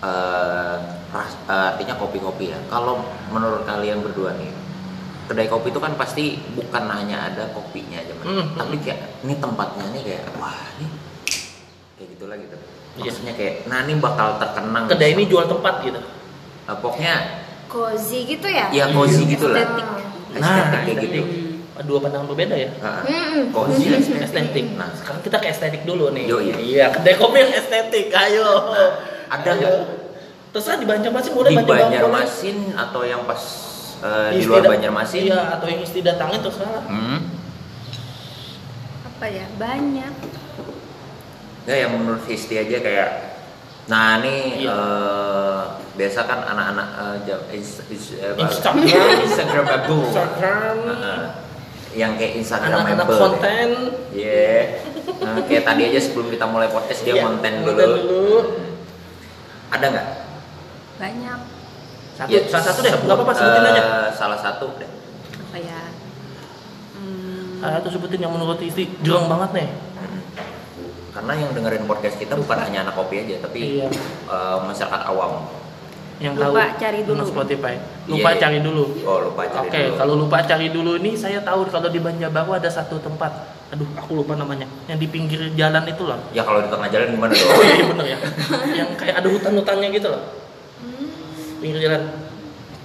[0.00, 0.76] eh,
[1.12, 2.58] ras- eh, artinya kopi-kopi ya.
[2.66, 4.48] Kalau menurut kalian berdua nih,
[5.28, 8.24] kedai kopi itu kan pasti bukan hanya ada kopinya aja, Mas.
[8.24, 10.86] Hmm, tapi kayak ini tempatnya nih kayak wah ini
[12.00, 12.56] kayak gitulah gitu.
[12.92, 13.08] Iya.
[13.08, 14.84] Maksudnya kayak, nah ini bakal terkenang.
[14.88, 16.00] Kedai ini jual tempat gitu.
[16.62, 17.14] Eh, pokoknya
[17.68, 19.64] cozy gitu ya ya cozy gitu lah.
[19.64, 19.86] Estetik.
[20.36, 21.22] Estetik kayak gitu.
[21.82, 22.70] Dua pandangan berbeda ya.
[22.78, 23.50] Ah, Mm-mm.
[23.50, 24.22] cozy estetik.
[24.22, 24.66] Estetik.
[24.76, 26.30] Nah, sekarang kita ke estetik dulu nih.
[26.30, 26.56] Yo, iya.
[26.60, 28.12] Iya, kedai kopi yang estetik.
[28.12, 28.48] Ayo.
[29.32, 29.74] Ada nggak
[30.52, 32.56] Terserah di Banjarmasin boleh di Banjarmasin.
[32.76, 33.40] Atau yang pas
[34.04, 35.32] eh, di luar Banjarmasin?
[35.32, 36.84] Iya, atau yang isti datangin terserah.
[36.86, 37.18] Hmm.
[39.08, 39.48] Apa ya?
[39.56, 40.12] Banyak.
[41.62, 43.08] Nggak yang menurut Histi aja kayak
[43.84, 44.70] Nah ini Iya.
[44.70, 45.60] eh,
[45.92, 48.40] biasa kan anak-anak eh, jam- ins- ins- eh, apa?
[48.44, 49.06] Instagram.
[49.22, 50.76] Instagramable Instagram.
[50.88, 51.22] Heeh.
[51.92, 53.68] yang kayak Anak-anak Instagramable konten.
[54.10, 54.80] Iya
[55.18, 57.68] Nah, kayak tadi aja sebelum kita mulai podcast dia Iya, konten dulu.
[57.68, 58.38] konten dulu.
[59.68, 60.06] Ada nggak?
[60.96, 61.38] Banyak.
[62.12, 63.82] Satu, Ya, salah satu deh, nggak apa-apa sebutin eh, aja.
[64.10, 64.88] Salah satu deh.
[65.42, 65.80] Apa ya?
[66.94, 69.68] Hmm, Salah satu sebutin yang menurut isti jurang banget nih.
[69.98, 70.21] Hmm.
[71.12, 73.88] Karena yang dengerin podcast kita bukan hanya anak kopi aja, tapi Iya.
[74.26, 75.44] eh, masyarakat awam.
[76.16, 77.22] Yang Lupa tahu cari dulu.
[77.26, 77.74] Spotify.
[78.06, 78.38] Lupa iya.
[78.38, 78.84] cari dulu.
[79.02, 79.94] Oh lupa cari Oke, dulu.
[79.98, 83.32] kalau lupa cari dulu ini saya tahu kalau di Banjarbaru ada satu tempat.
[83.74, 84.64] Aduh, aku lupa namanya.
[84.86, 86.20] Yang di pinggir jalan itu loh.
[86.30, 87.50] Ya kalau di tengah jalan gimana dong?
[87.50, 88.18] Oh iya bener ya.
[88.70, 90.22] yang kayak ada hutan-hutannya gitu loh.
[91.58, 92.02] Pinggir jalan.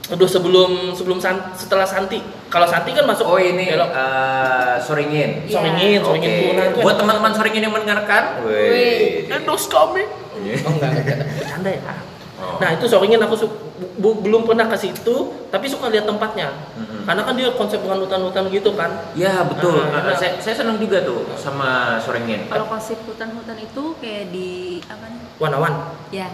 [0.08, 2.24] Aduh sebelum sebelum san- setelah Santi.
[2.48, 3.92] Kalau Santi kan masuk Oh ini belok.
[3.92, 5.44] eh, Soringin.
[5.44, 5.52] Iya.
[5.54, 6.32] Soringin, Soringin.
[6.42, 6.82] Turunan tuh.
[6.82, 9.28] Buat teman-teman Soringin yang mendengarkan, Wih.
[9.28, 10.08] Endos kami.
[10.38, 10.56] Iya.
[10.64, 11.28] Oh enggak, enggak, enggak.
[11.36, 11.96] Bercanda ya.
[12.38, 12.56] Oh.
[12.58, 13.52] Nah itu Soringin aku su-
[13.98, 15.16] bu- belum pernah ke situ,
[15.50, 16.56] tapi suka lihat tempatnya.
[16.72, 17.04] Mm-mm.
[17.04, 19.12] Karena kan dia konsep dengan hutan-hutan gitu kan.
[19.14, 19.82] Ya betul.
[19.82, 20.16] Ah, Eh, enak.
[20.16, 22.48] saya, saya senang juga tuh sama Soringin.
[22.48, 24.50] kalau konsep hutan-hutan itu kayak di
[24.86, 25.20] apa nih?
[25.36, 25.74] Wanawan.
[26.10, 26.30] Ya.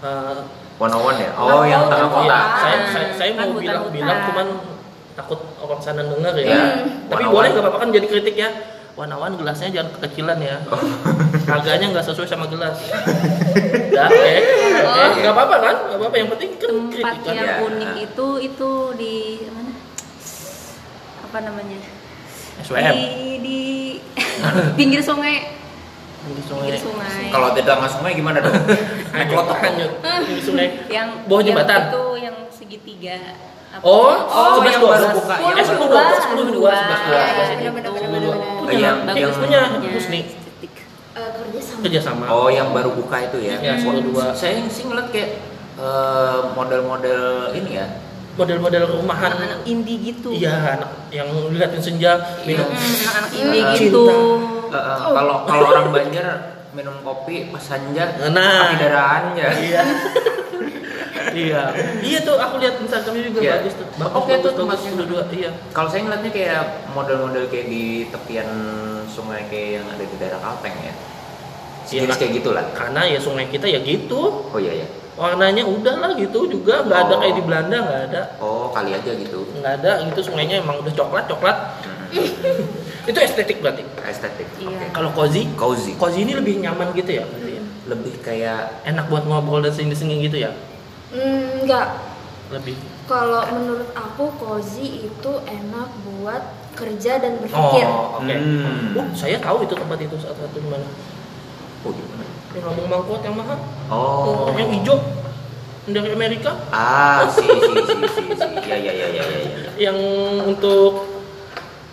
[0.00, 0.38] Eh,
[0.76, 1.30] One on one ya.
[1.34, 2.24] Oh, Oh, yang tengah kota.
[2.24, 2.46] Iya, Ah.
[2.58, 3.92] saya, saya, saya Kan mau bilang hutan-hutan.
[3.94, 4.46] bilang cuman
[5.12, 6.46] takut orang sana denger ya.
[6.46, 6.62] Iya.
[7.06, 8.50] Tapi boleh nggak apa-apa kan jadi kritik ya.
[8.92, 10.56] Wanawan gelasnya jangan kekecilan ya.
[10.68, 10.76] Oh.
[11.46, 12.76] Harganya nggak sesuai sama gelas.
[13.88, 14.32] ya, oke.
[14.82, 15.76] Oke, nggak apa-apa kan?
[15.86, 16.14] Nggak apa-apa.
[16.14, 17.32] Yang penting kan Tempat kritikan.
[17.32, 17.56] yang Ya.
[17.62, 19.14] unik itu itu di
[19.48, 19.72] mana?
[21.22, 21.78] Apa namanya?
[22.60, 22.92] SWM.
[22.92, 23.08] Di
[23.38, 23.60] di
[24.74, 25.61] pinggir sungai.
[26.22, 26.78] Pinggir Pinggir sungai.
[26.78, 27.24] sungai.
[27.28, 28.54] Kalau tidak nggak sungai gimana dong?
[29.12, 29.56] Naik klotok.
[29.58, 29.92] Hanyut.
[30.00, 30.68] Pinggir sungai.
[30.88, 31.80] yang Bawah yang jembatan.
[31.84, 33.16] itu yang segitiga.
[33.72, 33.82] Apa?
[33.82, 34.92] Oh, Oh, sebelas yang dua.
[34.92, 35.34] baru buka.
[35.34, 36.20] Eh, Yang sepuluh baru dua, buka.
[36.20, 37.16] sepuluh dua, sebelas dua.
[37.16, 37.70] Iya, Sebelas iya,
[38.20, 38.36] dua.
[38.62, 40.20] Oh, yang- bagus yang- punya Husni.
[41.12, 42.24] Eh, kerja sama Kerja sama.
[42.28, 43.56] Oh, yang baru buka itu ya?
[43.58, 44.32] Ya, sepuluh dua.
[44.32, 45.30] Saya sih ngeliat kayak
[45.74, 47.22] eh, model-model
[47.54, 47.86] ini ya.
[48.32, 49.28] Model-model rumahan.
[49.30, 50.32] Anak-anak indie gitu.
[50.32, 52.64] Iya, anak yang liatin senja minum.
[52.64, 52.76] Hmm,
[53.10, 54.04] anak-anak indie gitu.
[54.72, 56.26] Eh, Kalau kalau orang Banjar
[56.72, 58.72] minum kopi pas sanja, Nah.
[58.74, 59.46] darahannya.
[59.60, 59.82] Iya.
[61.44, 61.62] iya.
[62.00, 63.52] Iya tuh aku lihat Instagramnya juga Iya.
[63.58, 63.86] bagus tuh.
[63.94, 64.90] Bagus, Oke, bagus, tuh tempatnya.
[64.96, 65.22] dua-dua.
[65.28, 65.50] Iya.
[65.70, 68.48] Kalau saya ngeliatnya kayak model-model kayak di tepian
[69.06, 70.94] sungai kayak yang ada di daerah Kalteng ya.
[71.82, 72.18] Iya, Sejenis Kak.
[72.18, 72.64] kayak gitulah.
[72.72, 74.20] Karena ya sungai kita ya gitu.
[74.48, 74.88] Oh iya ya.
[75.12, 77.20] Warnanya udah lah gitu juga nggak ada Oh.
[77.20, 78.22] kayak di Belanda nggak ada.
[78.38, 79.44] Oh kali aja gitu.
[79.52, 81.56] Nggak ada gitu sungainya emang udah coklat coklat.
[83.02, 83.10] Hmm.
[83.10, 83.82] Itu estetik berarti.
[84.00, 84.46] Estetik.
[84.56, 84.70] Iya.
[84.70, 84.86] Oke.
[84.92, 85.92] Kalau cozy, Cozy.
[85.98, 87.24] cozy ini lebih nyaman gitu ya.
[87.26, 87.62] berarti ya?
[87.90, 90.54] Lebih kayak Enak buat ngobrol dan sini-sini gitu ya.
[91.10, 91.98] Hmm, enggak
[92.48, 92.72] Lebih.
[93.04, 96.40] kalau menurut aku cozy itu enak buat
[96.72, 98.32] kerja dan berpikir Oh, oke.
[98.32, 98.96] Hmm.
[98.96, 100.88] Uh, saya tahu itu tempat itu saat satu di mana.
[101.82, 102.24] Oh gimana?
[102.54, 103.58] Yang ngomong mangkot yang mahal.
[103.90, 104.48] Oh.
[104.56, 104.98] Yang hijau.
[105.82, 108.46] dari Amerika Ah, si si si si si.
[108.70, 109.38] Ya ya ya ya ya.
[109.42, 109.70] ya.
[109.82, 109.98] yang
[110.46, 111.11] untuk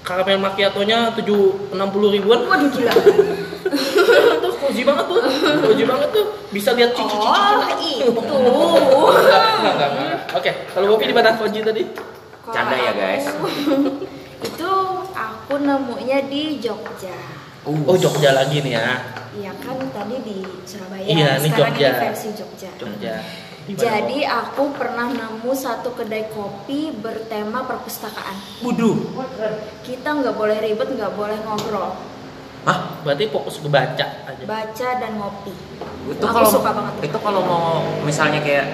[0.10, 1.70] karamel macchiato-nya 760
[2.10, 2.90] ribuan Waduh gila.
[4.42, 5.22] tuh cozy banget tuh
[5.62, 8.10] cozy banget tuh bisa lihat cici cici Oh, itu.
[8.10, 9.46] enggak,
[9.94, 10.20] enggak.
[10.34, 11.84] oke kalau kopi di mana cozy tadi
[12.50, 13.30] Canda ya, guys.
[14.50, 14.72] itu
[15.14, 17.14] aku nemunya di Jogja.
[17.62, 18.98] oh Jogja lagi nih ya
[19.30, 21.06] Iya kan tadi di Surabaya.
[21.06, 21.88] Iya, ini Sekarang Jogja.
[21.88, 22.70] ini versi Jogja.
[22.76, 23.16] Jogja
[23.70, 28.66] Jadi aku pernah nemu satu kedai kopi bertema perpustakaan.
[28.66, 28.98] Wuduh.
[29.86, 31.94] Kita nggak boleh ribet, nggak boleh ngobrol,
[32.66, 32.80] Hah?
[33.06, 35.54] berarti fokus ke baca aja baca dan ngopi.
[36.10, 36.94] Itu Aku kalau suka banget.
[37.08, 37.68] itu kalau mau
[38.04, 38.66] misalnya kayak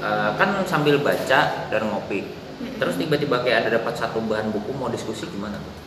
[0.00, 2.24] eh, kan sambil baca dan ngopi.
[2.56, 5.85] Terus tiba-tiba kayak ada dapat satu bahan buku mau diskusi gimana tuh?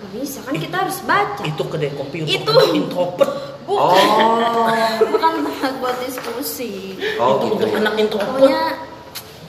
[0.00, 1.42] Gak bisa kan kita harus baca.
[1.42, 2.54] itu kedai kopi untuk Itu.
[2.72, 3.32] introvert
[3.64, 3.94] Oh.
[5.12, 6.98] Bukan tempat buat diskusi.
[7.16, 7.54] Oh itu gitu.
[7.60, 8.64] untuk anak introvert Pokoknya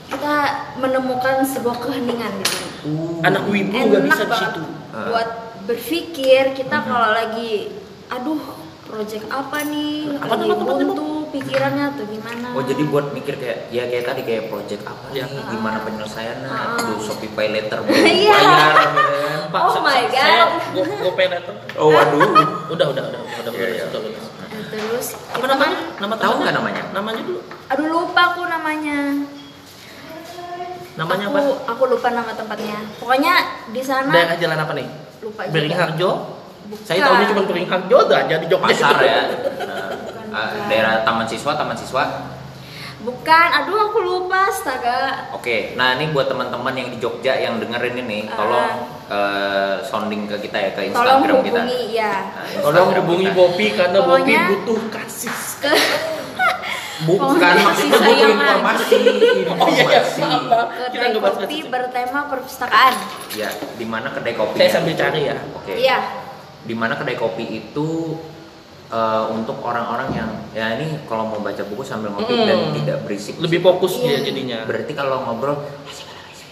[0.08, 0.36] kita
[0.78, 2.70] menemukan sebuah keheningan di sana.
[2.82, 3.18] Uh.
[3.22, 5.08] anak wibu nggak bisa di situ Ah.
[5.08, 5.30] buat
[5.64, 6.86] berpikir kita Mhm.
[6.86, 7.52] kalau lagi
[8.10, 8.42] aduh
[8.84, 13.88] project apa nih Apa lagi buntu pikirannya tuh gimana Oh jadi buat mikir kayak ya
[13.88, 15.24] kayak tadi kayak project apa Ya.
[15.24, 16.76] nih, gimana penyelesaiannya, Ah.
[16.76, 18.36] aduh Shopee Pay Later Iya.
[18.36, 19.01] bayar gitu.
[19.52, 20.50] Pak, Oh my saya God.
[20.72, 21.54] go, go pay later.
[21.76, 22.20] Oh waduh.
[22.68, 23.84] Udah, udah, udah, udah, udah, Iya, iya.
[23.86, 24.24] udah, udah, udah.
[24.42, 25.76] Nah, terus Apa namanya?
[25.76, 26.84] kan- Nama Tahu nggak namanya?
[26.92, 27.40] Namanya dulu.
[27.68, 28.98] aduh lupa aku namanya
[30.94, 31.72] Namanya aku, apa?
[31.72, 33.34] aku lupa nama tempatnya pokoknya
[33.70, 34.88] di sana Daerah jalan apa nih?
[35.22, 36.10] lupa juga Beringharjo.
[36.64, 36.84] Bukan.
[36.84, 38.66] Saya tahunya cuma Beringharjo dah jadi Jogja.
[38.70, 39.20] Pasar ya.
[39.62, 40.68] Nah, Bukan, ah, bukan.
[40.68, 42.04] daerah Taman Siswa, Taman Siswa.
[43.02, 47.98] Bukan aduh aku lupa astaga Oke, nah ini buat teman-teman yang di Jogja yang dengerin
[48.00, 48.36] ini, Ah.
[48.36, 48.70] tolong
[49.08, 51.62] eh, sounding ke kita ya ke tolong Instagram kita.
[51.62, 53.36] hubungi ya Nah, Tolong hubungi kita.
[53.36, 55.34] Bopi karena Bopi butuh kasih.
[55.64, 55.74] ke
[57.02, 58.94] Bukan maksudnya butuh sayang informasi.
[58.94, 60.22] Oh iya, iya, informasi.
[60.22, 60.68] maaf, maaf.
[60.86, 61.62] Kita kedai bahas kopi kasih.
[61.68, 62.94] bertema perpustakaan
[63.34, 64.56] Ya, di mana kedai kopi?
[64.56, 65.38] Saya sambil cari ya.
[65.52, 65.74] Oke.
[65.76, 65.98] iya
[66.62, 67.90] Di mana kedai kopi itu
[68.92, 72.44] eh, untuk orang-orang yang ya ini kalau mau baca buku sambil ngopi Hmm.
[72.46, 73.36] dan tidak berisik.
[73.38, 74.20] Lebih fokus Iya.
[74.20, 74.60] dia jadinya.
[74.64, 75.56] Berarti kalau ngobrol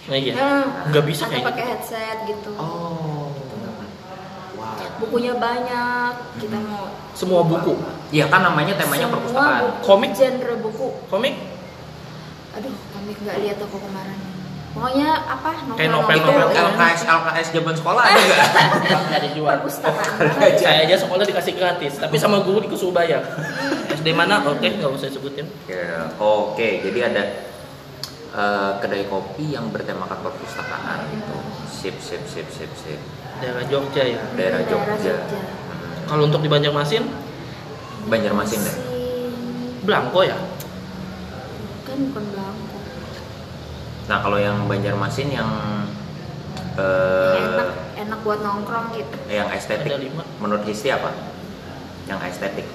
[0.02, 0.32] Nah, iya.
[0.32, 0.90] Hmm.
[0.90, 3.28] Nggak bisa atau kayak pakai headset gitu Oh.
[4.52, 4.76] Wow.
[4.98, 7.72] bukunya banyak kita mau Semua buku.
[8.10, 9.60] Iya kan namanya temanya semua perpustakaan.
[9.62, 10.10] buku, Komik?
[10.12, 11.34] genre buku Komik?
[12.50, 14.18] aduh komik nggak lihat aku kemarin
[14.70, 16.46] pokoknya apa novel Kayak novel, Itu novel.
[16.70, 18.48] LKS LKS zaman sekolah ada nggak?
[19.10, 19.56] Nggak dijual.
[19.58, 20.62] perpustakaan Oh, banget.
[20.62, 23.22] Saya aja sekolah dikasih gratis, tapi sama guru disuruh bayar.
[23.90, 24.46] SD mana?
[24.46, 25.46] Oke, nggak usah sebutin.
[25.66, 27.22] Ya, Oke, jadi ada
[28.30, 31.36] eh, kedai kopi yang bertemakan perpustakaan itu.
[31.66, 33.00] Sip, sip, sip, sip, sip.
[33.42, 34.20] Daerah Jogja ya.
[34.38, 34.94] Daerah Jogja.
[35.00, 35.16] Jogja.
[35.18, 36.06] Hmm.
[36.06, 37.04] Kalau untuk di Banjarmasin,
[38.06, 38.76] Banjarmasin deh.
[39.82, 40.38] Blanko ya.
[41.80, 42.69] kan bukan belangko
[44.10, 45.46] Nah kalau yang Banjarmasin yang
[46.74, 50.26] eh, enak enak buat nongkrong gitu yang estetik, Ada lima.
[50.42, 51.14] menurut Histi apa?
[52.10, 52.66] Yang estetik.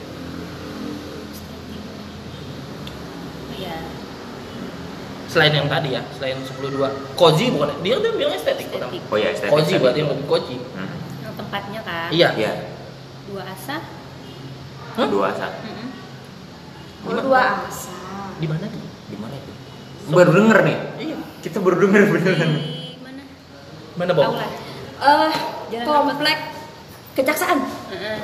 [3.52, 3.84] Iya.
[5.28, 7.20] Selain yang tadi ya, selain 102.
[7.20, 7.84] Cozy bukan?
[7.84, 8.72] Dia udah bilang estetik.
[8.72, 8.96] orang.
[8.96, 9.12] Estetik.
[9.12, 9.52] Oh ya estetik.
[9.52, 9.84] Cozy tadi.
[9.84, 10.56] berarti yang lebih cozy.
[10.72, 10.96] Hmm.
[11.20, 12.10] Yang tempatnya kan.
[12.16, 12.30] Iya.
[12.40, 12.52] Iya.
[13.28, 13.84] Dua asa.
[14.96, 15.08] Hah?
[15.12, 15.48] Dua asa.
[15.52, 15.90] Mm-mm.
[17.04, 17.22] oh, Gimana?
[17.28, 17.92] dua asa
[18.40, 18.84] Di mana tuh?
[19.12, 19.52] Di mana itu?
[20.06, 20.78] Baru denger nih.
[21.46, 22.52] Kita baru denger beneran.
[22.58, 23.22] Di mana?
[23.94, 24.34] Mana, Bob?
[24.34, 24.48] Aula.
[24.96, 25.34] eh
[25.70, 26.38] Jalan komplek
[27.14, 27.58] kejaksaan
[27.90, 28.18] Heeh.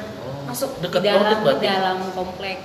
[0.46, 1.66] masuk Dekat dalam Orchid berarti.
[1.68, 2.58] dalam komplek.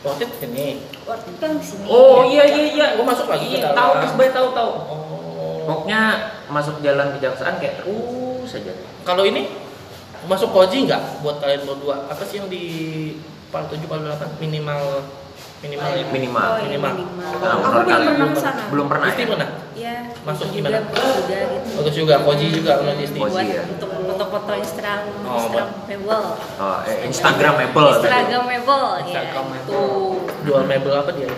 [0.00, 0.66] Orchid sini.
[1.04, 2.86] Orchid kan sini Oh iya iya iya.
[2.98, 3.76] Gua masuk lagi ke Iya, dalam.
[3.76, 4.70] Tahu Mas tahu tahu.
[4.90, 5.56] Oh.
[5.62, 6.00] Pokoknya
[6.48, 8.72] masuk jalan kejaksaan kayak terus saja.
[9.06, 9.46] Kalau ini
[10.26, 12.10] masuk cozy nggak buat kalian berdua?
[12.10, 12.64] Apa sih yang di
[13.50, 15.04] part 7 part 8 minimal
[15.60, 16.04] minimal ya?
[16.08, 16.40] Minimal.
[16.42, 16.92] Oh, iya, Minimal.
[16.96, 17.32] minimal.
[17.36, 18.62] Nah, Aku belum pernah ke sana.
[18.68, 19.08] Belum pernah.
[19.08, 19.26] Ya?
[19.26, 19.50] pernah.
[19.76, 20.76] Ya, Masuk itu gimana?
[20.76, 21.68] juga bagus juga gitu.
[21.72, 23.18] Bagus juga, cozy juga menurut Isti.
[23.18, 23.32] Cozy.
[23.32, 23.62] Buat ya.
[23.66, 26.26] untuk foto-foto Instagram, Oh, Instagramable.
[26.56, 27.88] Oh, eh, Instagramable.
[27.96, 29.22] Instagramable, ya.
[29.56, 29.80] Itu.
[30.42, 31.28] Jual mebel apa dia?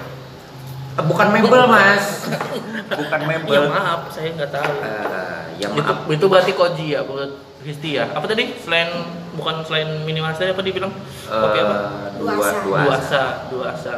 [0.93, 2.07] Eh, Bukan mebel mas.
[3.01, 3.63] Bukan mebel.
[3.65, 4.73] Ya maaf, saya nggak tahu.
[4.83, 5.99] Eh, ya itu, maaf.
[6.07, 7.31] itu berarti koji ya buat
[7.63, 8.11] Kristi ya.
[8.11, 8.59] Apa tadi?
[8.59, 8.91] Selain
[9.33, 10.93] bukan selain minimal saya apa dibilang?
[11.25, 11.75] Kopi apa?
[11.75, 12.59] Eh, dua Dua asa.
[12.63, 13.23] dua asa.
[13.49, 13.95] dua asa.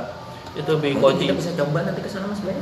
[0.55, 1.25] Itu koji.
[1.25, 2.55] kita bisa coba nanti ke sana mas Bay.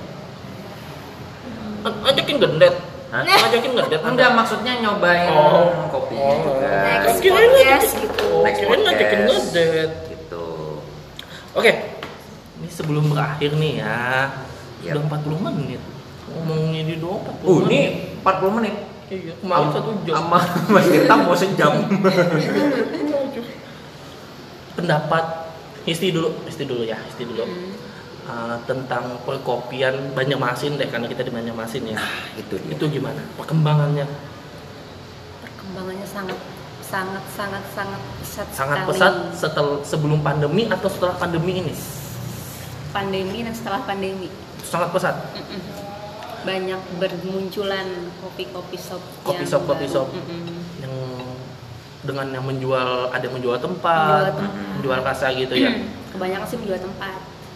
[1.83, 2.75] A- Ajakin gendet.
[3.11, 3.23] Hah?
[3.27, 4.01] Ajakin gendet.
[4.01, 5.91] Enggak maksudnya nyobain Oh.
[5.91, 6.45] kopinya Oh.
[6.49, 6.71] juga.
[6.83, 9.19] next Kirain podcast gitu Oh, Next kirain ngajakin.
[10.09, 10.45] Gitu.
[11.53, 11.73] Oke.
[12.57, 14.31] Ini sebelum berakhir nih ya.
[14.83, 14.95] Yap.
[14.97, 15.81] Udah 40 menit.
[16.33, 17.69] Ngomongnya di doang 40 Uh, menit.
[17.69, 17.81] ini
[18.25, 18.75] 40 menit.
[19.13, 20.15] Iya, kemarin satu jam.
[20.17, 20.39] Sama
[20.73, 21.73] Mas Tirta mau sejam.
[24.73, 25.25] pendapat
[25.85, 27.45] Isti dulu, Isti dulu ya, Isti dulu.
[27.45, 27.75] Hmm.
[28.25, 31.99] uh, tentang perkopian Banjarmasin deh karena kita di Banjarmasin ya.
[31.99, 32.73] Nah, itu dia.
[32.73, 34.07] Itu gimana perkembangannya?
[35.43, 36.39] perkembangannya sangat
[36.83, 38.89] sangat sangat sangat pesat Sangat sekali.
[38.95, 41.75] pesat setelah sebelum pandemi atau setelah pandemi ini?
[42.93, 44.29] pandemi dan setelah pandemi
[44.63, 45.17] Sangat pesat.
[45.35, 45.61] Mm-mm.
[46.43, 47.87] Banyak bermunculan
[48.19, 50.09] kopi-kopi shop Kopi yang shop, kopi shop.
[50.09, 50.43] Mm-mm.
[50.79, 50.95] Yang
[52.03, 54.51] dengan yang menjual ada yang menjual tempat, Menjual tempat.
[54.75, 55.71] menjual rasa gitu ya.
[56.13, 57.15] kebanyakan sih menjual tempat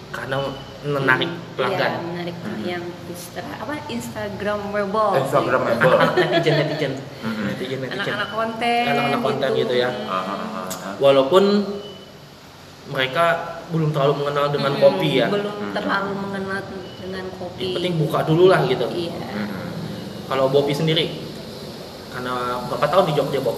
[0.08, 0.36] Karena
[0.82, 1.90] menarik pelanggan.
[1.90, 5.96] Iya, menarik yang Insta- apa Instagramable Instagramable.
[6.22, 7.44] Netizen netizen, Mm-mm.
[7.48, 8.00] netizen netizen.
[8.06, 9.90] anak-anak konten Anak-anak konten gitu ya.
[10.06, 10.66] Ah, ah, ah.
[10.96, 11.44] Walaupun
[12.86, 13.24] mereka
[13.66, 15.26] belum terlalu mengenal dengan Mm-mm, kopi ya.
[15.26, 15.74] belum Mm-mm.
[15.74, 16.58] terlalu mengenal
[17.16, 18.86] dengan kopi Yang penting buka dulu lah gitu.
[18.88, 19.64] iya Mm-mm.
[20.26, 21.06] Kalau Bopi sendiri,
[22.10, 23.56] karena berapa tahun di Jogja Bob?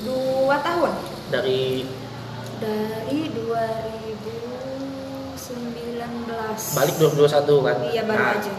[0.00, 0.92] dua tahun
[1.28, 1.84] Dari
[2.56, 5.36] dari 2019
[6.70, 7.76] balik 2021 kan?
[7.86, 8.52] iya baru Nah, aja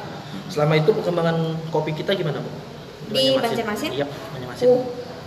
[0.48, 1.36] Selama itu perkembangan
[1.70, 2.50] kopi kita gimana Bu?
[3.10, 3.90] Di Banjarmasin?
[3.92, 4.68] Iya, Banjarmasin.
[4.68, 4.82] uh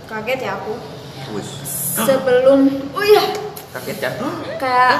[0.05, 0.71] kaget ya aku
[1.31, 1.47] Wus.
[1.97, 2.59] sebelum
[2.93, 3.23] oh iya
[3.71, 4.13] Kaget kan?
[4.55, 4.95] kayak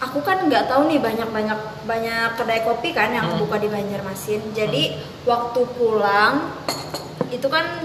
[0.00, 3.40] aku kan nggak tahu nih banyak banyak banyak kedai kopi kan yang Hmm.
[3.40, 4.40] buka di Banjarmasin.
[4.52, 6.50] Jadi waktu pulang
[7.30, 7.82] itu kan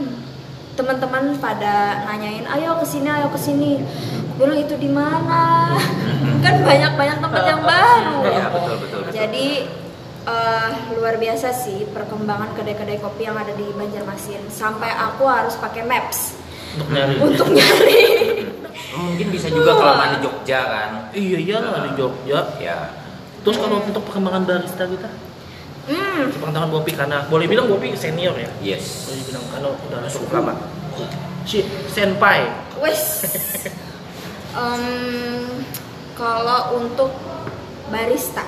[0.73, 3.83] teman-teman pada nanyain ayo ke sini ayo ke sini
[4.39, 5.75] bilang itu di mana?
[6.39, 8.17] Kan banyak banyak tempat yang baru.
[8.23, 9.11] Iya, betul betul betul.
[9.11, 9.47] jadi
[10.23, 14.47] eh, luar biasa sih perkembangan kedai-kedai kopi yang ada di Banjarmasin.
[14.47, 16.39] Sampai aku harus pakai maps.
[16.69, 17.15] Untuk nyari.
[17.19, 18.01] untuk nyari
[18.95, 20.89] mungkin bisa juga kelamaan di Jogja kan.
[21.13, 22.39] Iya iya lah di Jogja.
[22.57, 22.93] Ya.
[23.45, 25.09] Terus kalau untuk perkembangan barista kita,
[25.87, 28.49] hmm, pengetahuan Bopi karena boleh bilang Bopi senior ya.
[28.59, 29.07] Yes.
[29.07, 30.53] Boleh bilang kalau udah cukup lama.
[31.47, 32.45] Si senpai.
[32.83, 33.23] Wes.
[34.49, 35.63] Em,
[36.17, 37.13] kalau untuk
[37.93, 38.43] barista,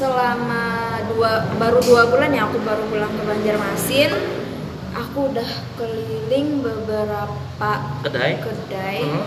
[0.00, 4.10] selama dua baru dua bulan ya aku baru pulang ke Banjarmasin,
[4.92, 7.72] aku udah keliling beberapa
[8.02, 8.38] Kedai.
[8.38, 9.26] kedai Hmm.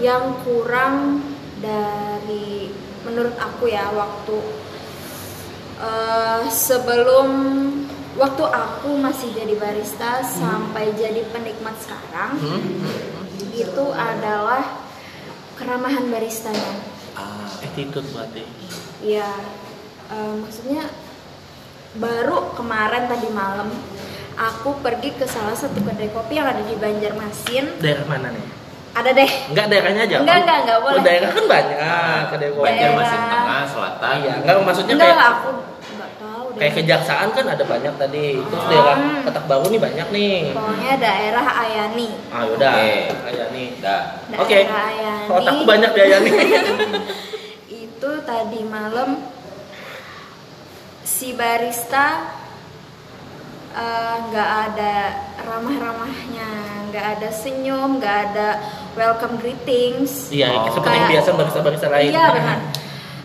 [0.00, 1.20] yang kurang
[1.60, 2.72] dari
[3.02, 4.38] menurut aku ya waktu
[5.78, 7.28] eh, sebelum
[8.14, 12.60] waktu aku masih jadi barista sampai jadi penikmat sekarang Hmm.
[13.50, 14.64] itu adalah
[15.54, 16.72] keramahan baristanya
[17.12, 18.44] Ah, Attitude berarti.
[19.02, 19.28] ya
[20.08, 20.88] eh, maksudnya
[21.92, 23.68] baru kemarin tadi malam
[24.40, 28.46] aku pergi ke salah satu kedai kopi yang ada di Banjarmasin Daerah mana nih?
[28.90, 30.16] ada deh Enggak daerahnya aja.
[30.18, 31.02] Enggak, enggak, enggak Oh, boleh.
[31.04, 31.78] daerah kan banyak
[32.26, 32.64] kedai kopi.
[32.64, 32.74] Daerah.
[32.90, 34.14] Banjarmasin Tengah, Selatan.
[34.18, 35.48] Iya, enggak maksudnya enggak kayak aku
[35.90, 38.26] nggak tahu deh kayak kejaksaan kan ada banyak tadi.
[38.40, 38.70] Terus Hmm.
[38.72, 40.36] daerah Petak Baru nih banyak nih.
[40.50, 42.90] pokoknya daerah Ayani Ah yaudah, Oke.
[43.22, 43.66] kayak nih.
[43.78, 44.02] Dah.
[44.26, 44.58] daerah Oke.
[44.64, 46.30] Ayani Otakku banyak di Ayani.
[47.84, 49.10] itu tadi malam
[51.02, 52.39] si barista
[53.70, 54.94] eh, nggak ada
[55.40, 56.50] ramah-ramahnya
[56.88, 58.48] nggak ada senyum nggak ada
[58.92, 60.66] welcome greetings Iya, Oh.
[60.68, 62.10] seperti Kayak- biasa barista-barista lain.
[62.10, 62.58] iya benar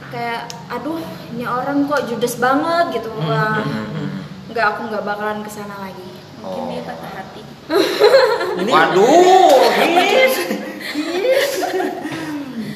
[0.06, 4.10] kayak aduh ini orang kok judes banget gitu Hmm, Wah, Hmm, hmm.
[4.48, 6.70] nggak aku nggak bakalan ke sana lagi mungkin Oh.
[6.70, 7.42] dia patah hati
[8.62, 9.60] Ini Waduh.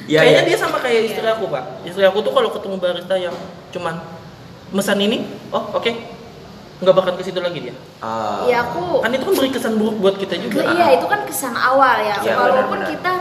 [0.09, 0.49] Iya, kayaknya iya.
[0.49, 1.85] dia sama kayak istri aku, Pak.
[1.85, 3.35] Istri aku tuh kalau ketemu barista yang
[3.69, 4.01] cuman
[4.71, 5.85] mesan ini, oh oke.
[6.79, 7.75] Nggak bakal ke situ lagi dia.
[7.99, 8.47] Ah.
[8.47, 10.63] ya aku Kan itu kan beri kesan buruk buat kita juga.
[10.71, 12.15] iya itu kan kesan awal ya.
[12.17, 12.87] Iya, Walaupun benar-benar.
[12.89, 13.13] kita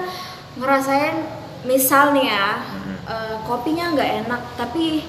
[0.57, 1.17] ngerasain
[1.65, 2.95] misal nih ya Mhm.
[3.05, 5.03] eh, kopinya nggak enak, tapi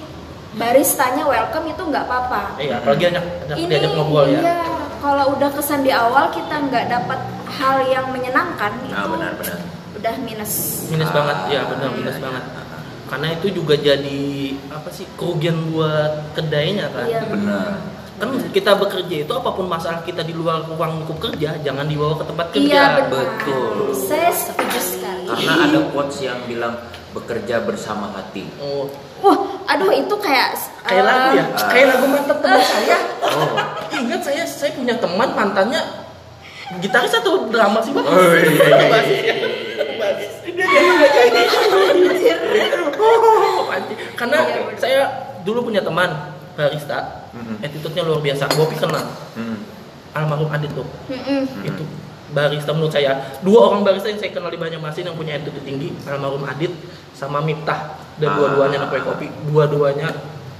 [0.52, 2.58] baristanya welcome itu nggak apa-apa.
[2.58, 4.40] Iya, apalagi ajak Ini diajak ngobrol ya.
[4.40, 4.58] iya,
[4.98, 9.58] kalau udah kesan di awal kita nggak dapat hal yang menyenangkan Nah, itu benar-benar.
[9.94, 10.52] udah minus.
[10.88, 12.24] Minus Ah, banget, ya benar iya, minus iya.
[12.24, 12.44] banget.
[13.06, 14.22] Karena itu juga jadi
[14.70, 17.06] apa sih kerugian buat kedainya kan.
[17.06, 17.70] Iya Benar.
[18.20, 22.20] Kan kita bekerja itu apa pun masalah kita di luar ruang lingkup kerja, jangan dibawa
[22.20, 22.68] ke tempat kerja.
[22.68, 23.08] Iya benar.
[23.08, 23.96] betul.
[23.96, 25.24] Saya setuju sekali.
[25.24, 26.76] Karena ada quotes yang bilang
[27.10, 28.44] bekerja bersama hati.
[28.60, 28.86] Oh,
[29.20, 30.52] Wah, aduh itu kayak
[30.84, 31.68] kayak eh, lagu ya, Ah.
[31.68, 32.96] kayak lagu mantan teman saya.
[33.24, 33.48] Oh.
[34.04, 35.80] Ingat saya saya punya teman mantannya
[36.78, 38.04] gitaris atau drama sih bang?
[38.04, 39.34] Oh, iya, iya, iya.
[40.44, 40.66] Dia
[41.08, 41.42] jadi.
[44.20, 45.00] Karena Iya, saya
[45.42, 46.29] dulu punya teman
[46.60, 46.98] barista,
[47.32, 47.64] Mhm.
[47.64, 48.44] attitude-nya luar biasa.
[48.52, 49.56] Bopi kenal, Hmm.
[50.12, 50.84] almarhum Adit tuh.
[51.08, 51.64] mm-mm.
[51.64, 51.84] Itu
[52.30, 55.96] barista menurut saya dua orang barista yang saya kenal di Banjarmasin yang punya attitude tinggi,
[56.04, 56.70] almarhum Adit
[57.16, 57.96] sama Miftah.
[58.20, 58.36] Dan Ah.
[58.36, 60.12] dua-duanya kue kopi, dua-duanya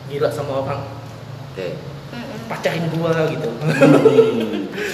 [0.09, 0.81] gila sama orang
[1.53, 1.77] Oke.
[2.11, 2.49] Mm-mm.
[2.49, 3.51] pacarin gua gitu.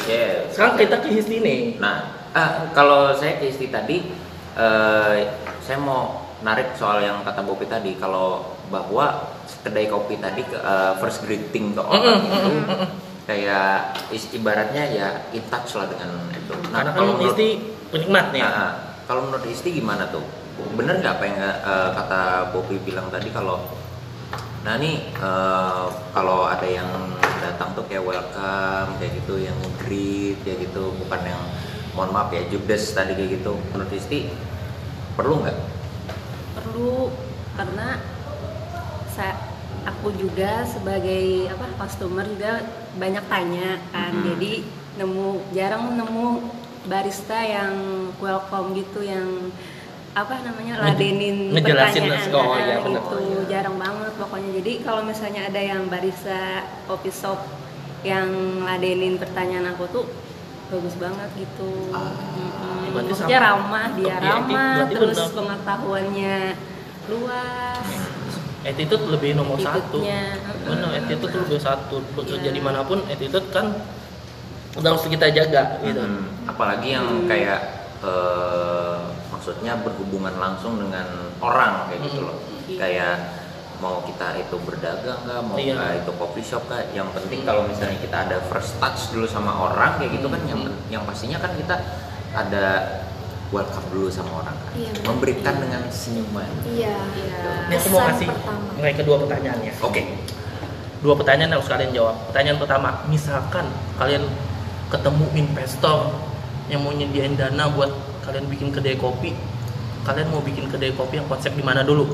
[0.07, 0.52] Yes.
[0.52, 1.61] Sekarang kita ke Histi nih.
[1.78, 4.12] Nah, ah, kalau saya ke istri tadi,
[4.54, 5.14] eh,
[5.61, 9.36] saya mau narik soal yang kata Bopi tadi kalau bahwa
[9.66, 12.52] kedai kopi tadi ke- eh, first greeting ke orang itu
[13.26, 16.54] kayak is- ibaratnya ya in touch lah dengan itu.
[16.70, 17.48] Karena kan kalau menurut- Isti
[17.90, 18.42] penikmat nih.
[18.46, 18.72] Nah, ah.
[19.04, 20.22] kalau menurut Isti gimana tuh?
[20.72, 22.20] Bener nggak apa yang eh, kata
[22.54, 23.58] Bopi bilang tadi kalau
[24.62, 26.90] Nah nih eh, kalau ada yang
[27.38, 31.42] datang tuh kayak welcome kayak gitu, yang greet kayak gitu, bukan yang
[31.94, 33.54] mohon maaf ya judes tadi kayak gitu.
[33.70, 34.30] Menurut Isti
[35.14, 35.58] perlu nggak?
[36.56, 37.12] perlu
[37.52, 38.00] karena
[39.12, 39.36] saya
[39.87, 42.66] aku juga sebagai apa customer juga
[42.99, 44.12] banyak tanya kan.
[44.12, 44.24] Mhm.
[44.34, 44.53] jadi
[44.97, 46.26] nemu jarang nemu
[46.87, 47.74] barista yang
[48.18, 49.51] welcome gitu yang
[50.16, 53.03] apa namanya ladenin ngejelasin pertanyaan oh, iya, bener.
[53.05, 53.20] itu
[53.53, 54.51] jarang banget pokoknya.
[54.64, 57.37] Jadi kalau misalnya ada yang barista coffee shop
[58.01, 58.32] yang
[58.64, 60.05] ladenin pertanyaan aku tuh
[60.72, 61.93] bagus banget gitu.
[61.93, 62.16] Ah,
[62.97, 66.39] berarti sama- ramah dia Iya, ramah terus pengetahuannya
[67.12, 68.15] luas
[68.66, 70.02] Attitude lebih nomor satu.
[70.02, 72.02] Benar, attitude lebih satu.
[72.18, 72.56] Bekerja Iya.
[72.58, 73.70] di mana pun, attitude kan
[74.74, 76.02] udah harus kita jaga gitu.
[76.02, 77.26] Hmm, apalagi yang Hmm.
[77.26, 77.60] kayak
[77.96, 78.98] eh,
[79.32, 81.06] maksudnya berhubungan langsung dengan
[81.40, 82.28] orang kayak gitu Hmm.
[82.28, 82.36] loh.
[82.68, 82.76] Iya.
[82.76, 83.14] Kayak
[83.76, 85.74] mau kita itu berdagang nggak, mau Iya.
[85.74, 89.48] nggak itu coffee shop kah, yang penting kalau misalnya kita ada first touch dulu sama
[89.52, 90.76] orang kayak gitu kan yang Hmm.
[90.92, 91.76] yang pastinya kan kita
[92.32, 92.64] ada
[93.55, 94.72] welcome dulu sama orang kan.
[94.74, 94.92] Iya.
[95.07, 96.51] Memberikan dengan senyuman.
[96.66, 96.97] Iya.
[97.14, 97.40] Iya.
[97.70, 98.68] Ini aku mau kasih pertama.
[98.74, 99.72] mulai kedua pertanyaannya.
[99.82, 100.03] Oke.
[101.05, 102.16] Dua pertanyaan yang harus kalian jawab.
[102.32, 103.66] Pertanyaan pertama, misalkan
[104.01, 104.24] kalian
[104.90, 105.99] ketemu investor
[106.66, 107.90] yang mau nyediain dana buat
[108.26, 109.30] kalian bikin kedai kopi,
[110.03, 112.11] kalian mau bikin kedai kopi yang konsep di mana dulu?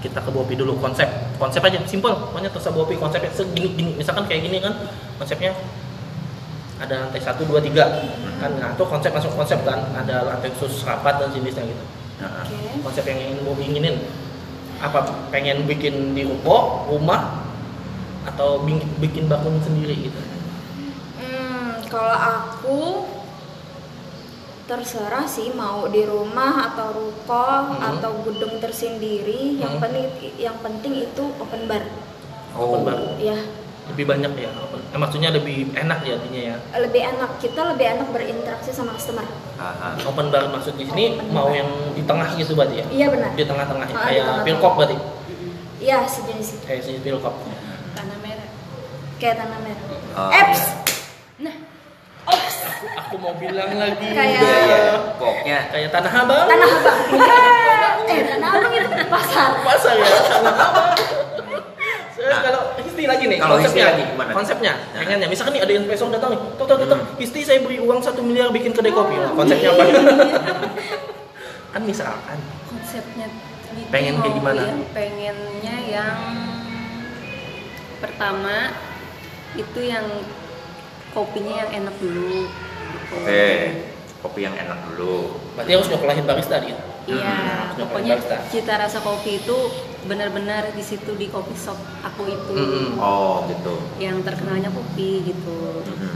[0.00, 1.08] Kita ke Bopi dulu konsep,
[1.40, 2.14] konsep aja, simple.
[2.14, 3.90] Pokoknya terserah Bopi konsepnya segini gini.
[3.98, 4.86] Misalkan kayak gini kan
[5.18, 5.50] konsepnya
[6.76, 7.88] ada lantai satu dua tiga
[8.36, 11.84] kan nah itu konsep masuk konsep kan ada lantai khusus rapat dan jenisnya gitu
[12.20, 12.84] nah, Oke.
[12.84, 13.96] konsep yang ingin Bobi inginin
[14.76, 17.48] apa pengen bikin di ruko rumah
[18.28, 18.60] atau
[19.00, 20.20] bikin, bangun sendiri gitu
[21.16, 22.78] Hmm, kalau aku
[24.66, 27.96] terserah sih mau di rumah atau ruko Hmm.
[27.96, 29.56] atau gedung tersendiri.
[29.56, 29.82] Yang Hmm.
[29.82, 30.06] penting
[30.36, 31.86] yang penting itu open bar.
[32.58, 32.98] Open bar.
[33.22, 33.38] Ya,
[33.86, 34.50] lebih banyak ya
[34.86, 37.30] eh, maksudnya lebih enak ya artinya ya lebih enak.
[37.38, 39.22] Kita lebih enak berinteraksi sama customer.
[39.56, 39.96] Aha.
[40.02, 41.56] open bar maksud di sini Open mau bar.
[41.56, 43.30] yang di tengah gitu berarti ya Iya benar.
[43.32, 44.96] di tengah-tengah Ah, di kayak pilkop berarti
[45.78, 46.64] Iya, sejenis itu.
[46.64, 47.34] kayak sini pilkop
[47.92, 48.48] tanah merah
[49.16, 49.84] Kayak tanah merah.
[50.12, 50.60] Oh, Eps.
[51.36, 51.52] iya.
[52.26, 54.96] aku, aku mau bilang lagi Kayak- udah.
[55.16, 57.00] Pokoknya kayak tanah abang Tanah Abang.
[58.10, 59.50] eh, tanah Abang itu pasar.
[59.62, 60.90] pasar ya tanah abang
[62.10, 62.60] Saya Nah, kalau
[63.26, 64.30] Nih kalau konsepnya lagi gimana?
[64.32, 64.98] konsepnya Nah.
[64.98, 67.16] pengennya misalkan nih ada investor datang nih tuh tuh tuh Hmm.
[67.16, 69.82] Histi saya beri uang satu miliar bikin kedai kopi Nah, konsepnya apa
[71.72, 73.26] kan misalkan konsepnya
[73.86, 74.62] Pengen kayak gimana?
[74.90, 75.34] pengennya
[75.86, 76.16] yang
[77.98, 78.72] pertama
[79.52, 80.04] itu yang
[81.10, 83.14] kopinya yang enak dulu gitu.
[83.16, 83.48] oke
[84.22, 85.36] kopi yang enak dulu.
[85.52, 88.36] berarti harus nyokolahin barista dia Iya, Hmm, pokoknya barista.
[88.50, 89.56] cita rasa kopi itu
[90.06, 92.96] benar-benar di situ di kopi shop aku itu Mm-mm.
[92.96, 93.74] Oh gitu.
[93.98, 95.82] yang terkenalnya kopi gitu.
[95.82, 96.14] Mhm.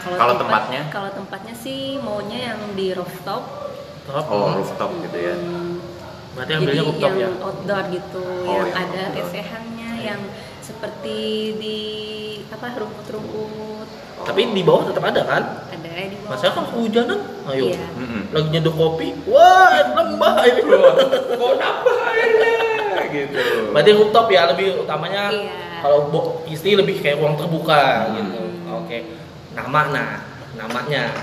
[0.00, 0.82] Kalau Kalau tempat- tempatnya?
[0.88, 3.42] Kalau tempatnya sih maunya yang di rooftop.
[4.04, 4.24] Top.
[4.26, 5.34] Oh rooftop gitu ya.
[5.36, 5.76] Hmm,
[6.32, 9.16] berarti Jadi ambilnya rooftop yang ya outdoor gitu, Oh, yang yang ada outdoor.
[9.22, 10.20] tesehannya, yang
[10.60, 11.18] seperti
[11.56, 11.78] di
[12.50, 13.88] apa rumput-rumput
[14.20, 16.36] tapi di bawah tetap ada kan ada di bawah.
[16.36, 17.88] masa kan kehujanan ayo Iya.
[17.96, 18.20] Mhm.
[18.30, 22.58] lagi nyeduh kopi wah air keluar kok nambah airnya
[23.06, 23.40] gitu.
[23.70, 25.80] berarti rooftop ya lebih utamanya Iya.
[25.80, 25.98] kalau
[26.44, 28.76] istri lebih kayak ruang terbuka gitu Hmm.
[28.78, 28.98] oke
[29.52, 30.10] nama nah
[30.52, 31.14] namanya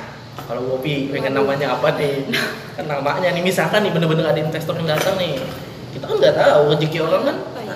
[0.44, 2.26] kalau Bopi pengen namanya apa nih
[2.74, 5.38] kan namanya nih misalkan nih bener-bener ada investor yang datang nih
[5.92, 7.76] kita kan nggak tahu rezeki orang kan Apa ya?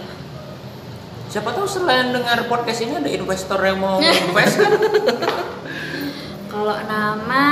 [1.28, 4.72] Siapa tahu selain dengar podcast ini ada investor yang mau invest kan?
[6.52, 7.46] Kalau nama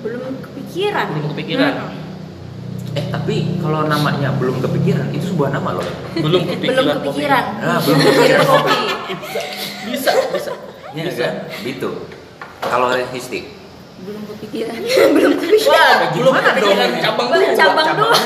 [0.00, 1.06] belum kepikiran.
[1.10, 1.97] belum kepikiran Hmm.
[2.96, 5.88] Eh tapi kalau namanya belum kepikiran itu sebuah nama loh.
[6.16, 7.44] belum kepikiran Belum kepikiran.
[7.60, 8.80] Nah, belum kepikiran kopi.
[9.88, 10.52] bisa bisa
[10.96, 11.34] Ya bisa kan?
[11.64, 11.90] Gitu.
[12.58, 13.40] Kalau Histi,
[14.02, 14.78] belum kepikiran.
[15.16, 15.74] belum kepikiran.
[15.74, 17.02] Wah, belum gimana kepikiran dong?
[17.04, 17.54] cabang dua.
[17.54, 18.16] cabang dua.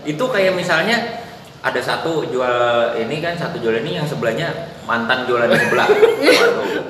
[0.00, 0.96] itu kayak misalnya
[1.60, 2.56] ada satu jual
[2.96, 5.88] ini kan satu jual ini yang sebelahnya mantan jualan sebelah.
[5.88, 6.84] Waduh.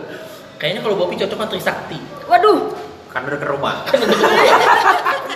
[0.60, 1.98] Kayaknya kalau Bopi cocok kan Trisakti.
[2.28, 2.70] Waduh.
[3.10, 3.76] Kan udah ke rumah.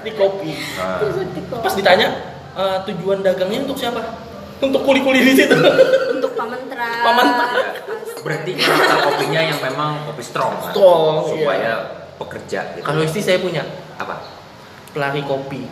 [0.00, 0.50] Trisakti kopi.
[0.76, 2.08] Nah, Pas ditanya
[2.50, 4.00] "Eh, tujuan dagangnya untuk siapa?
[4.60, 5.56] Untuk kuli-kuli di situ.
[6.10, 6.88] Untuk pamentra.
[7.02, 7.46] Pamentra.
[8.20, 10.72] berarti karakter kopinya yang memang kopi strong kan?
[10.72, 11.72] Strong, supaya
[12.18, 12.84] pekerja gitu.
[12.84, 13.64] Kalau istri saya punya
[13.96, 14.40] apa?
[14.90, 15.64] pelari kopi.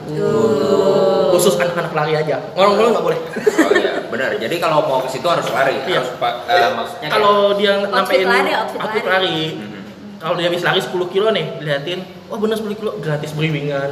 [1.29, 2.39] Khusus anak-anak lari aja.
[2.55, 3.21] Orang-orang nggak boleh.
[3.67, 4.31] Oh iya, benar.
[4.33, 5.75] Jadi kalau mau ke situ harus lari.
[5.85, 6.01] Iya.
[6.01, 6.13] Harus
[6.47, 9.11] eh, maksudnya Kalau dia Outfit nampein lari, outfit outfit lari.
[9.11, 9.83] lari, kayak- Mhm.
[10.17, 11.99] kalau dia habis lari 10 kilo nih, diliatin,
[12.29, 13.91] wah bener 10 kilo gratis briwingan.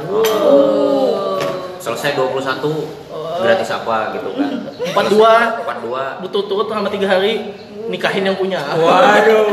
[1.77, 4.53] selesai 21 gratis apa gitu kan.
[4.93, 7.53] 42 42 butuh turut sama tiga hari
[7.87, 8.59] nikahin yang punya.
[8.61, 9.47] Waduh.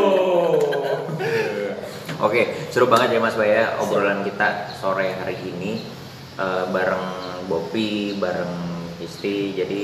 [2.27, 5.85] Oke, seru banget ya Mas Baya obrolan kita sore hari ini
[6.41, 7.07] eh, bareng
[7.47, 8.55] Bopi, bareng
[8.99, 9.53] Isti.
[9.53, 9.83] Jadi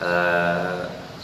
[0.00, 0.80] eh,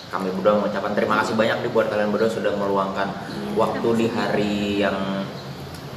[0.08, 3.08] kami berdua mengucapkan terima kasih banyak nih buat kalian berdua sudah meluangkan
[3.56, 5.24] waktu di hari yang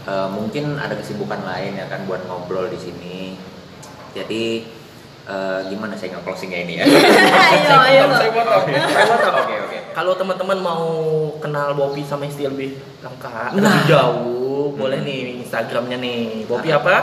[0.04, 3.36] eh, mungkin ada kesibukan lain ya kan buat ngobrol di sini.
[4.12, 4.43] Jadi
[5.24, 6.86] eh, gimana saya nggak closingnya ini ya?
[7.54, 8.64] ayo ayo Saya potong.
[8.68, 9.36] Saya potong.
[9.39, 9.78] Oke oke.
[9.91, 10.86] Kalau teman-teman mau
[11.38, 13.60] kenal Bopi sama Isti lebih lengkap, Nah.
[13.60, 16.45] lebih jauh, boleh nih Instagramnya nih.
[16.45, 16.80] Bopi Nah.
[16.80, 16.95] apa?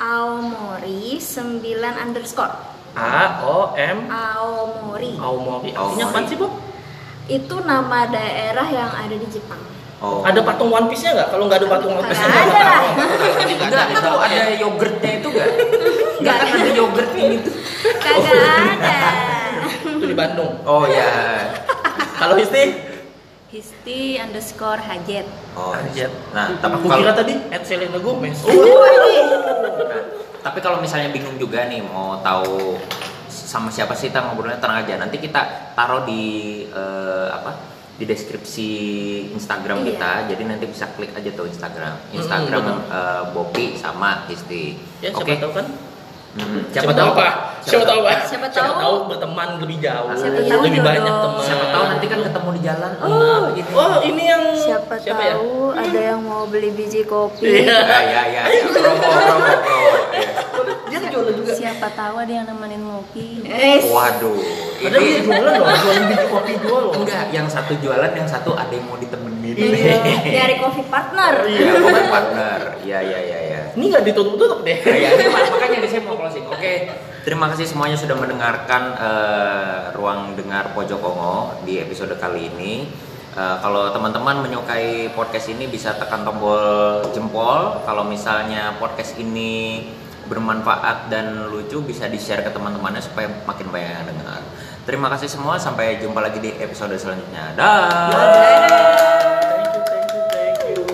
[0.00, 1.60] Aomori 9
[1.94, 2.54] underscore
[2.90, 5.70] A O M Aomori Aomori.
[5.70, 6.16] Artinya Aomori.
[6.16, 6.52] apa sih, Bob?
[7.30, 9.62] itu nama daerah yang ada di Jepang
[10.00, 10.24] Oh.
[10.24, 11.28] Ada patung One Piece-nya nggak?
[11.28, 12.82] Kalau nggak ada patung One Piece-nya Nggak ada lah.
[13.60, 15.48] Enggak, itu ada yogurtnya itu enggak?
[16.20, 17.54] Enggak kan ada yogurt ini tuh.
[18.00, 18.32] kagak
[18.80, 18.98] ada
[20.00, 20.52] itu di Bandung.
[20.64, 21.44] Oh ya.
[22.16, 22.88] Kalau Isti?
[23.52, 25.26] Histi underscore hajet.
[25.52, 25.76] Oh.
[25.76, 26.08] Anjir.
[26.32, 28.40] Nah, tapi Aku kalau kira tadi Ed Selena Gomez.
[28.46, 30.02] Nah,
[30.40, 32.78] tapi kalau misalnya bingung juga nih mau tahu
[33.28, 34.94] sama siapa sih kita ngobrolnya tenang aja.
[34.96, 36.22] Nanti kita taruh di
[36.70, 37.79] eh, apa?
[38.00, 38.68] Di deskripsi
[39.30, 39.86] Instagram Iya.
[39.92, 40.12] kita.
[40.26, 41.94] Jadi nanti bisa klik aja tuh Instagram.
[42.10, 42.78] Instagram betul.
[42.88, 44.80] eh, Bopi sama Histi.
[44.98, 45.36] Ya, siapa Oke.
[45.36, 45.66] tahu kan?
[46.30, 47.58] Hmm, Siapa, tahu apa?
[47.60, 48.22] Siapa tahu apa?
[48.22, 48.94] Siapa tahu.
[49.04, 50.14] berteman lebih jauh.
[50.14, 51.22] Siapa lebih tahu banyak jodoh.
[51.26, 51.42] teman.
[51.42, 52.92] Siapa tahu nanti kan ketemu di jalan.
[52.96, 53.70] Oh, Oh, gitu.
[53.74, 55.34] oh ini yang siapa, ya?
[55.34, 57.82] tahu ada yang mau beli biji kopi Iya.
[57.82, 58.62] Ya, ya, ya, ya.
[58.64, 59.92] Promo, promo, promo.
[61.20, 61.22] Ya.
[61.22, 61.52] Jualan juga.
[61.52, 63.26] Siapa tahu ada yang nemenin ngopi.
[63.42, 64.40] eh Waduh,
[64.80, 66.92] Ada dia ini jualan loh, jualan biji kopi jual loh.
[66.96, 69.52] enggak, yang satu jualan, yang satu ada yang mau ditemenin.
[69.52, 69.96] Iya,
[70.34, 72.60] nyari coffee partner Iya, pokoknya partner.
[72.80, 73.60] Iya, iya, iya, iya.
[73.70, 74.78] Ini nggak ditutup-tutup deh.
[74.80, 76.42] Nah, ya, ini mak- makanya di saya mau closing.
[76.44, 76.72] Oke,
[77.20, 82.88] terima kasih semuanya sudah mendengarkan eh, ruang dengar pojok Kongo di episode kali ini.
[83.30, 86.58] Eh, kalau teman-teman menyukai podcast ini bisa tekan tombol
[87.10, 87.78] jempol.
[87.80, 89.86] Kalau misalnya podcast ini
[90.30, 94.40] bermanfaat dan lucu bisa di-share ke teman-temannya supaya makin banyak yang dengar.
[94.86, 97.58] Terima kasih semua, sampai jumpa lagi di episode selanjutnya.
[97.58, 98.08] Dah.
[98.14, 99.09] Dadah.